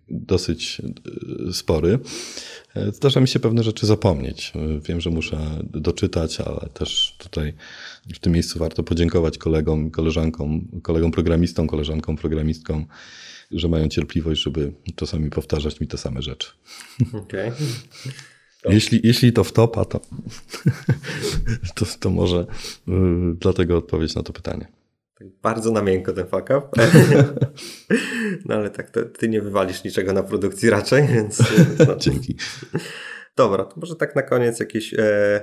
dosyć 0.08 0.82
y, 1.48 1.52
spory. 1.52 1.98
Zdarza 2.92 3.20
mi 3.20 3.28
się 3.28 3.40
pewne 3.40 3.62
rzeczy 3.62 3.86
zapomnieć. 3.86 4.52
Wiem, 4.88 5.00
że 5.00 5.10
muszę 5.10 5.38
doczytać, 5.64 6.40
ale 6.40 6.68
też 6.74 7.16
tutaj 7.18 7.52
w 8.14 8.18
tym 8.18 8.32
miejscu 8.32 8.58
warto 8.58 8.82
podziękować 8.82 9.38
kolegom, 9.38 9.90
koleżankom, 9.90 10.68
kolegom 10.82 11.10
programistom, 11.10 11.66
koleżankom 11.66 12.16
programistkom, 12.16 12.86
że 13.50 13.68
mają 13.68 13.88
cierpliwość, 13.88 14.42
żeby 14.42 14.72
czasami 14.96 15.30
powtarzać 15.30 15.80
mi 15.80 15.86
te 15.86 15.98
same 15.98 16.22
rzeczy. 16.22 16.48
Okay. 17.24 17.52
Jeśli, 18.64 19.00
jeśli 19.04 19.32
to 19.32 19.44
wtopa, 19.44 19.84
to, 19.84 20.00
to, 21.74 21.86
to 22.00 22.10
może 22.10 22.46
yy, 22.86 22.96
dlatego 23.34 23.76
odpowiedź 23.76 24.14
na 24.14 24.22
to 24.22 24.32
pytanie. 24.32 24.68
Tak 25.18 25.28
bardzo 25.42 25.70
na 25.70 25.82
miękko 25.82 26.12
ten 26.12 26.26
fuck 26.26 26.42
up. 26.42 26.62
no 28.46 28.54
ale 28.54 28.70
tak, 28.70 28.90
ty 29.18 29.28
nie 29.28 29.40
wywalisz 29.42 29.84
niczego 29.84 30.12
na 30.12 30.22
produkcji 30.22 30.70
raczej, 30.70 31.06
więc... 31.06 31.42
No. 31.88 31.96
Dzięki. 32.04 32.36
Dobra, 33.36 33.64
to 33.64 33.80
może 33.80 33.96
tak 33.96 34.16
na 34.16 34.22
koniec 34.22 34.60
jakieś 34.60 34.94
e, 34.94 35.42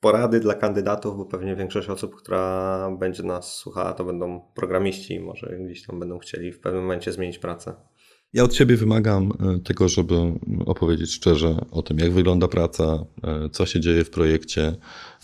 porady 0.00 0.40
dla 0.40 0.54
kandydatów, 0.54 1.16
bo 1.16 1.24
pewnie 1.24 1.56
większość 1.56 1.88
osób, 1.88 2.16
która 2.16 2.90
będzie 2.98 3.22
nas 3.22 3.56
słuchała, 3.56 3.92
to 3.92 4.04
będą 4.04 4.40
programiści, 4.54 5.20
może 5.20 5.56
gdzieś 5.58 5.86
tam 5.86 6.00
będą 6.00 6.18
chcieli 6.18 6.52
w 6.52 6.60
pewnym 6.60 6.82
momencie 6.82 7.12
zmienić 7.12 7.38
pracę. 7.38 7.74
Ja 8.34 8.44
od 8.44 8.54
siebie 8.54 8.76
wymagam 8.76 9.32
e, 9.32 9.58
tego, 9.58 9.88
żeby 9.88 10.14
opowiedzieć 10.66 11.12
szczerze 11.12 11.56
o 11.70 11.82
tym, 11.82 11.98
jak 11.98 12.12
wygląda 12.12 12.48
praca, 12.48 13.04
e, 13.24 13.48
co 13.52 13.66
się 13.66 13.80
dzieje 13.80 14.04
w 14.04 14.10
projekcie, 14.10 14.76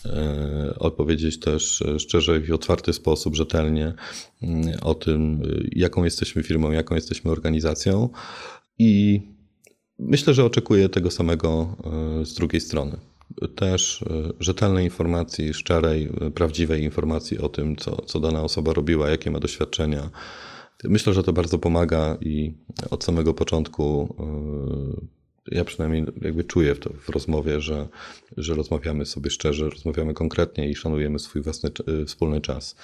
e, 0.05 0.75
odpowiedzieć 0.79 1.39
też 1.39 1.83
szczerze 1.97 2.37
i 2.37 2.41
w 2.41 2.51
otwarty 2.51 2.93
sposób, 2.93 3.35
rzetelnie 3.35 3.93
mm, 4.41 4.77
o 4.81 4.93
tym, 4.93 5.41
jaką 5.71 6.03
jesteśmy 6.03 6.43
firmą, 6.43 6.71
jaką 6.71 6.95
jesteśmy 6.95 7.31
organizacją. 7.31 8.09
I 8.79 9.21
myślę, 9.99 10.33
że 10.33 10.45
oczekuję 10.45 10.89
tego 10.89 11.11
samego 11.11 11.75
z 12.23 12.33
drugiej 12.33 12.61
strony. 12.61 12.97
Też 13.55 14.03
rzetelnej 14.39 14.85
informacji, 14.85 15.53
szczerej, 15.53 16.09
prawdziwej 16.35 16.83
informacji 16.83 17.39
o 17.39 17.49
tym, 17.49 17.75
co, 17.75 17.95
co 17.95 18.19
dana 18.19 18.43
osoba 18.43 18.73
robiła, 18.73 19.09
jakie 19.09 19.31
ma 19.31 19.39
doświadczenia 19.39 20.09
Myślę, 20.83 21.13
że 21.13 21.23
to 21.23 21.33
bardzo 21.33 21.59
pomaga 21.59 22.17
i 22.21 22.53
od 22.91 23.03
samego 23.03 23.33
początku 23.33 24.15
e, 24.19 25.21
ja 25.47 25.65
przynajmniej 25.65 26.05
jakby 26.21 26.43
czuję 26.43 26.75
w, 26.75 26.79
to, 26.79 26.89
w 26.93 27.09
rozmowie, 27.09 27.61
że, 27.61 27.87
że 28.37 28.53
rozmawiamy 28.53 29.05
sobie 29.05 29.29
szczerze, 29.29 29.69
rozmawiamy 29.69 30.13
konkretnie 30.13 30.69
i 30.69 30.75
szanujemy 30.75 31.19
swój 31.19 31.41
własny 31.41 31.69
e, 32.01 32.05
wspólny 32.05 32.41
czas. 32.41 32.75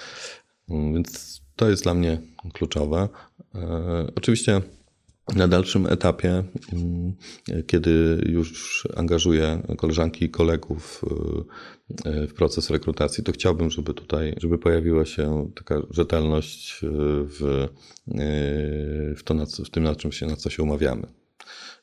Mm, 0.68 0.94
więc 0.94 1.40
to 1.56 1.70
jest 1.70 1.82
dla 1.82 1.94
mnie 1.94 2.20
kluczowe. 2.52 3.08
E, 3.54 4.06
oczywiście 4.16 4.60
na 5.36 5.48
dalszym 5.48 5.86
etapie, 5.86 6.44
mm, 6.72 7.14
kiedy 7.66 8.22
już 8.28 8.88
angażuję 8.96 9.62
koleżanki 9.76 10.24
i 10.24 10.30
kolegów 10.30 11.04
e, 12.04 12.26
w 12.26 12.34
proces 12.34 12.70
rekrutacji, 12.70 13.24
to 13.24 13.32
chciałbym, 13.32 13.70
żeby 13.70 13.94
tutaj, 13.94 14.34
żeby 14.40 14.58
pojawiła 14.58 15.04
się 15.04 15.50
taka 15.54 15.82
rzetelność 15.90 16.80
w, 16.82 17.68
e, 18.08 19.14
w, 19.14 19.22
to, 19.24 19.34
w 19.64 19.70
tym, 19.70 19.82
na 19.82 19.94
czym 19.94 20.12
się, 20.12 20.26
na 20.26 20.36
co 20.36 20.50
się 20.50 20.62
umawiamy. 20.62 21.06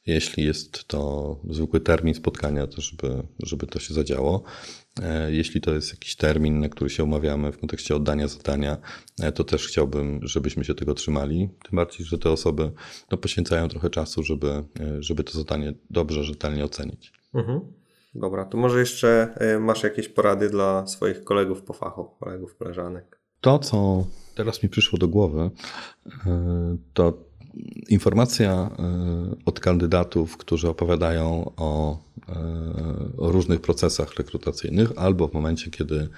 Jeśli 0.06 0.44
jest 0.44 0.88
to 0.88 1.36
zwykły 1.50 1.82
termin 1.82 2.14
spotkania, 2.14 2.68
to 2.68 2.82
żeby, 2.82 3.24
żeby 3.40 3.68
to 3.68 3.80
się 3.80 3.94
zadziało. 3.94 4.44
E, 5.02 5.32
jeśli 5.32 5.62
to 5.62 5.74
jest 5.74 5.92
jakiś 5.92 6.16
termin, 6.16 6.60
na 6.60 6.70
który 6.70 6.90
się 6.90 7.04
umawiamy 7.04 7.52
w 7.52 7.58
kontekście 7.58 7.96
oddania 7.96 8.28
zadania, 8.28 8.78
e, 9.22 9.32
to 9.32 9.44
też 9.44 9.68
chciałbym, 9.68 10.20
żebyśmy 10.24 10.66
się 10.66 10.76
tego 10.76 10.94
trzymali. 10.94 11.50
Tym 11.70 11.76
bardziej, 11.76 12.06
że 12.06 12.18
te 12.18 12.30
osoby 12.30 12.72
no, 13.12 13.18
poświęcają 13.18 13.68
trochę 13.68 13.90
czasu, 13.90 14.24
żeby, 14.24 14.50
e, 14.50 14.64
żeby 15.00 15.24
to 15.24 15.38
zadanie 15.38 15.74
dobrze, 15.90 16.24
rzetelnie 16.24 16.66
ocenić. 16.66 17.14
Mhm. 17.34 17.62
Dobra, 18.16 18.46
to 18.46 18.58
może 18.58 18.80
jeszcze 18.80 19.38
masz 19.60 19.84
jakieś 19.84 20.10
porady 20.10 20.50
dla 20.50 20.88
swoich 20.88 21.24
kolegów 21.24 21.62
po 21.62 21.74
fachu, 21.74 22.06
kolegów, 22.20 22.56
koleżanek? 22.56 23.20
To, 23.42 23.60
co 23.60 24.06
teraz 24.36 24.64
mi 24.64 24.70
przyszło 24.70 25.00
do 25.00 25.08
głowy, 25.08 25.50
to 26.94 27.25
informacja 27.90 28.70
od 29.46 29.60
kandydatów, 29.60 30.38
którzy 30.38 30.70
opowiadają 30.70 31.52
o 31.58 31.98
o 33.18 33.32
różnych 33.32 33.62
procesach 33.62 34.16
rekrutacyjnych, 34.16 34.92
albo 34.96 35.28
w 35.28 35.34
momencie, 35.34 35.72
kiedy 35.72 36.10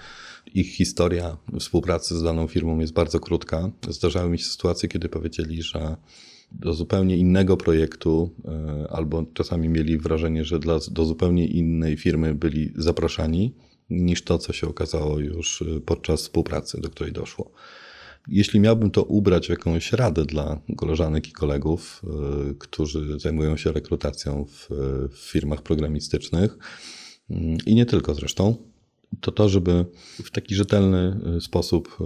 ich 0.53 0.75
historia 0.75 1.37
współpracy 1.59 2.17
z 2.17 2.23
daną 2.23 2.47
firmą 2.47 2.79
jest 2.79 2.93
bardzo 2.93 3.19
krótka. 3.19 3.69
Zdarzały 3.89 4.29
mi 4.29 4.39
się 4.39 4.45
sytuacje, 4.45 4.89
kiedy 4.89 5.09
powiedzieli, 5.09 5.61
że 5.61 5.95
do 6.51 6.73
zupełnie 6.73 7.17
innego 7.17 7.57
projektu, 7.57 8.29
e, 8.45 8.87
albo 8.91 9.25
czasami 9.33 9.69
mieli 9.69 9.97
wrażenie, 9.97 10.45
że 10.45 10.59
dla, 10.59 10.79
do 10.91 11.05
zupełnie 11.05 11.47
innej 11.47 11.97
firmy 11.97 12.35
byli 12.35 12.73
zapraszani, 12.75 13.53
niż 13.89 14.23
to, 14.23 14.37
co 14.37 14.53
się 14.53 14.67
okazało 14.67 15.19
już 15.19 15.61
e, 15.61 15.81
podczas 15.81 16.21
współpracy, 16.21 16.81
do 16.81 16.89
której 16.89 17.13
doszło. 17.13 17.51
Jeśli 18.27 18.59
miałbym 18.59 18.91
to 18.91 19.03
ubrać 19.03 19.47
w 19.47 19.49
jakąś 19.49 19.93
radę 19.93 20.25
dla 20.25 20.59
koleżanek 20.77 21.29
i 21.29 21.31
kolegów, 21.31 22.01
e, 22.03 22.53
którzy 22.59 23.19
zajmują 23.19 23.57
się 23.57 23.71
rekrutacją 23.71 24.45
w, 24.45 24.67
w 25.11 25.31
firmach 25.31 25.61
programistycznych 25.61 26.57
mm, 27.29 27.57
i 27.65 27.75
nie 27.75 27.85
tylko 27.85 28.13
zresztą, 28.13 28.55
to 29.21 29.31
to, 29.31 29.49
żeby 29.49 29.85
w 30.23 30.31
taki 30.31 30.55
rzetelny 30.55 31.19
sposób 31.41 31.97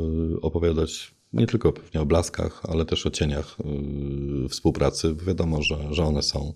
opowiadać 0.41 1.13
nie 1.33 1.47
tylko 1.47 1.73
pewnie 1.73 2.01
o 2.01 2.05
blaskach, 2.05 2.61
ale 2.69 2.85
też 2.85 3.05
o 3.05 3.11
cieniach 3.11 3.57
współpracy. 4.49 5.15
Wiadomo, 5.27 5.63
że, 5.63 5.77
że 5.91 6.03
one 6.03 6.21
są. 6.21 6.53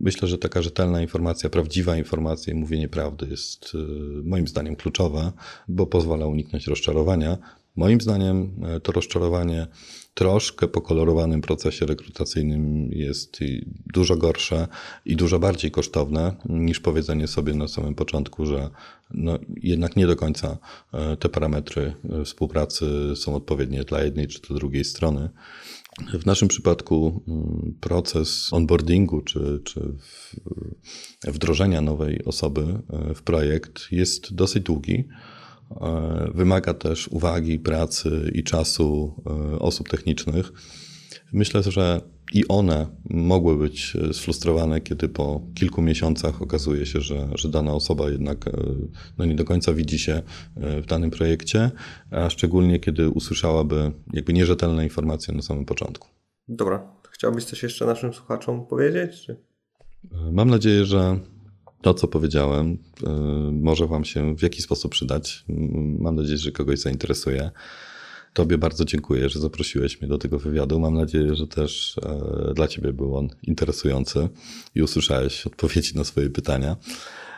Myślę, 0.00 0.28
że 0.28 0.38
taka 0.38 0.62
rzetelna 0.62 1.02
informacja, 1.02 1.50
prawdziwa 1.50 1.96
informacja 1.96 2.52
i 2.52 2.56
mówienie 2.56 2.88
prawdy 2.88 3.26
jest 3.30 3.76
moim 4.24 4.48
zdaniem 4.48 4.76
kluczowa, 4.76 5.32
bo 5.68 5.86
pozwala 5.86 6.26
uniknąć 6.26 6.66
rozczarowania. 6.66 7.38
Moim 7.78 8.00
zdaniem 8.00 8.50
e, 8.62 8.80
to 8.80 8.92
rozczarowanie 8.92 9.66
troszkę 10.14 10.68
po 10.68 10.80
kolorowanym 10.80 11.40
procesie 11.40 11.86
rekrutacyjnym 11.86 12.88
jest 12.92 13.38
dużo 13.86 14.16
gorsze 14.16 14.68
i 15.04 15.16
dużo 15.16 15.38
bardziej 15.38 15.70
kosztowne 15.70 16.36
niż 16.48 16.80
powiedzenie 16.80 17.26
sobie 17.26 17.54
na 17.54 17.68
samym 17.68 17.94
początku, 17.94 18.46
że 18.46 18.70
no 19.10 19.38
jednak 19.56 19.96
nie 19.96 20.06
do 20.06 20.16
końca 20.16 20.58
e, 20.92 21.16
te 21.16 21.28
parametry 21.28 21.94
e, 22.20 22.24
współpracy 22.24 22.86
są 23.16 23.34
odpowiednie 23.34 23.84
dla 23.84 24.02
jednej 24.02 24.28
czy 24.28 24.40
dla 24.40 24.56
drugiej 24.56 24.84
strony. 24.84 25.30
W 26.20 26.26
naszym 26.26 26.48
przypadku 26.48 27.22
mm, 27.28 27.74
proces 27.80 28.52
onboardingu 28.52 29.20
czy, 29.20 29.60
czy 29.64 29.80
wdrożenia 31.24 31.80
nowej 31.80 32.24
osoby 32.24 32.66
w 33.14 33.22
projekt 33.22 33.92
jest 33.92 34.34
dosyć 34.34 34.62
długi. 34.62 35.08
E, 35.70 36.30
wymaga 36.34 36.74
też 36.74 37.08
uwagi, 37.08 37.58
pracy 37.58 38.30
i 38.34 38.44
czasu 38.44 39.14
e, 39.26 39.58
osób 39.58 39.88
technicznych. 39.88 40.52
Myślę, 41.32 41.62
że 41.62 42.00
i 42.32 42.48
one 42.48 42.86
mogły 43.10 43.58
być 43.58 43.96
sfrustrowane, 44.12 44.80
kiedy 44.80 45.08
po 45.08 45.40
kilku 45.54 45.82
miesiącach 45.82 46.42
okazuje 46.42 46.86
się, 46.86 47.00
że, 47.00 47.28
że 47.34 47.48
dana 47.48 47.72
osoba 47.72 48.10
jednak 48.10 48.48
e, 48.48 48.52
no 49.18 49.24
nie 49.24 49.34
do 49.34 49.44
końca 49.44 49.72
widzi 49.72 49.98
się 49.98 50.22
w 50.56 50.86
danym 50.86 51.10
projekcie, 51.10 51.70
a 52.10 52.30
szczególnie 52.30 52.80
kiedy 52.80 53.08
usłyszałaby 53.08 53.92
jakby 54.12 54.32
nierzetelne 54.32 54.84
informacje 54.84 55.34
na 55.34 55.42
samym 55.42 55.64
początku. 55.64 56.08
Dobra, 56.48 56.92
chciałbyś 57.10 57.44
coś 57.44 57.62
jeszcze 57.62 57.86
naszym 57.86 58.12
słuchaczom 58.12 58.66
powiedzieć? 58.66 59.20
Czy? 59.20 59.36
Mam 60.32 60.50
nadzieję, 60.50 60.84
że 60.84 61.18
to, 61.82 61.94
co 61.94 62.08
powiedziałem, 62.08 62.72
y, 62.72 63.08
może 63.52 63.86
Wam 63.86 64.04
się 64.04 64.36
w 64.36 64.42
jakiś 64.42 64.64
sposób 64.64 64.92
przydać. 64.92 65.44
Mam 65.98 66.16
nadzieję, 66.16 66.38
że 66.38 66.52
kogoś 66.52 66.78
zainteresuje. 66.78 67.50
Tobie 68.34 68.58
bardzo 68.58 68.84
dziękuję, 68.84 69.28
że 69.28 69.40
zaprosiłeś 69.40 70.00
mnie 70.00 70.08
do 70.08 70.18
tego 70.18 70.38
wywiadu. 70.38 70.80
Mam 70.80 70.94
nadzieję, 70.94 71.34
że 71.34 71.46
też 71.46 71.96
e, 71.98 72.54
dla 72.54 72.68
Ciebie 72.68 72.92
był 72.92 73.16
on 73.16 73.28
interesujący 73.42 74.28
i 74.74 74.82
usłyszałeś 74.82 75.46
odpowiedzi 75.46 75.96
na 75.96 76.04
swoje 76.04 76.30
pytania. 76.30 76.76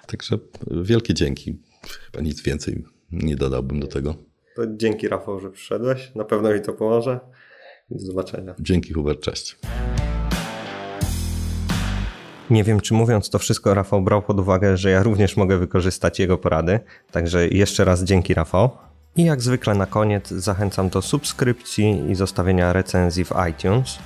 Także 0.07 0.39
wielkie 0.83 1.15
dzięki. 1.15 1.57
Chyba 2.07 2.25
nic 2.25 2.43
więcej 2.43 2.85
nie 3.13 3.37
dodałbym 3.37 3.81
do 3.81 3.87
tego. 3.87 4.15
To 4.57 4.63
dzięki 4.77 5.09
Rafał, 5.09 5.41
że 5.41 5.51
przyszedłeś. 5.51 6.13
Na 6.15 6.25
pewno 6.25 6.55
mi 6.55 6.61
to 6.61 6.73
pomoże. 6.73 7.21
Do 7.91 7.99
zobaczenia. 7.99 8.55
Dzięki 8.61 8.93
Hubert, 8.93 9.21
cześć. 9.21 9.57
Nie 12.51 12.65
wiem, 12.65 12.81
czy 12.81 12.95
mówiąc 12.95 13.31
to 13.31 13.39
wszystko, 13.39 13.75
Rafał 13.75 14.03
brał 14.03 14.23
pod 14.23 14.41
uwagę, 14.41 14.77
że 14.77 14.91
ja 14.91 15.03
również 15.03 15.37
mogę 15.37 15.59
wykorzystać 15.59 16.19
jego 16.19 16.39
porady. 16.39 16.81
Także 17.13 17.49
jeszcze 17.49 17.85
raz 17.85 18.05
dzięki, 18.05 18.35
Rafał. 18.35 18.71
I 19.17 19.25
jak 19.25 19.43
zwykle 19.43 19.75
na 19.75 19.87
koniec 19.87 20.29
zachęcam 20.29 20.89
do 20.89 21.03
subskrypcji 21.03 22.11
i 22.11 22.15
zostawienia 22.15 22.73
recenzji 22.73 23.25
w 23.25 23.33
iTunes. 23.51 23.99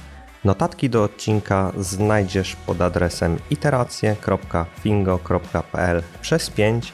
Notatki 0.45 0.91
do 0.91 1.05
odcinka 1.05 1.73
znajdziesz 1.79 2.57
pod 2.57 2.81
adresem 2.81 3.39
iteracje.fingo.pl 3.51 6.03
przez 6.21 6.51
5. 6.51 6.93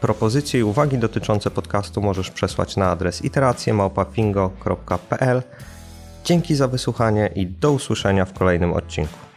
Propozycje 0.00 0.60
i 0.60 0.62
uwagi 0.62 0.98
dotyczące 0.98 1.50
podcastu 1.50 2.02
możesz 2.02 2.30
przesłać 2.30 2.76
na 2.76 2.90
adres 2.90 3.24
iteracje.fingo.pl. 3.24 5.42
Dzięki 6.24 6.54
za 6.54 6.68
wysłuchanie 6.68 7.30
i 7.34 7.46
do 7.46 7.72
usłyszenia 7.72 8.24
w 8.24 8.32
kolejnym 8.32 8.72
odcinku. 8.72 9.29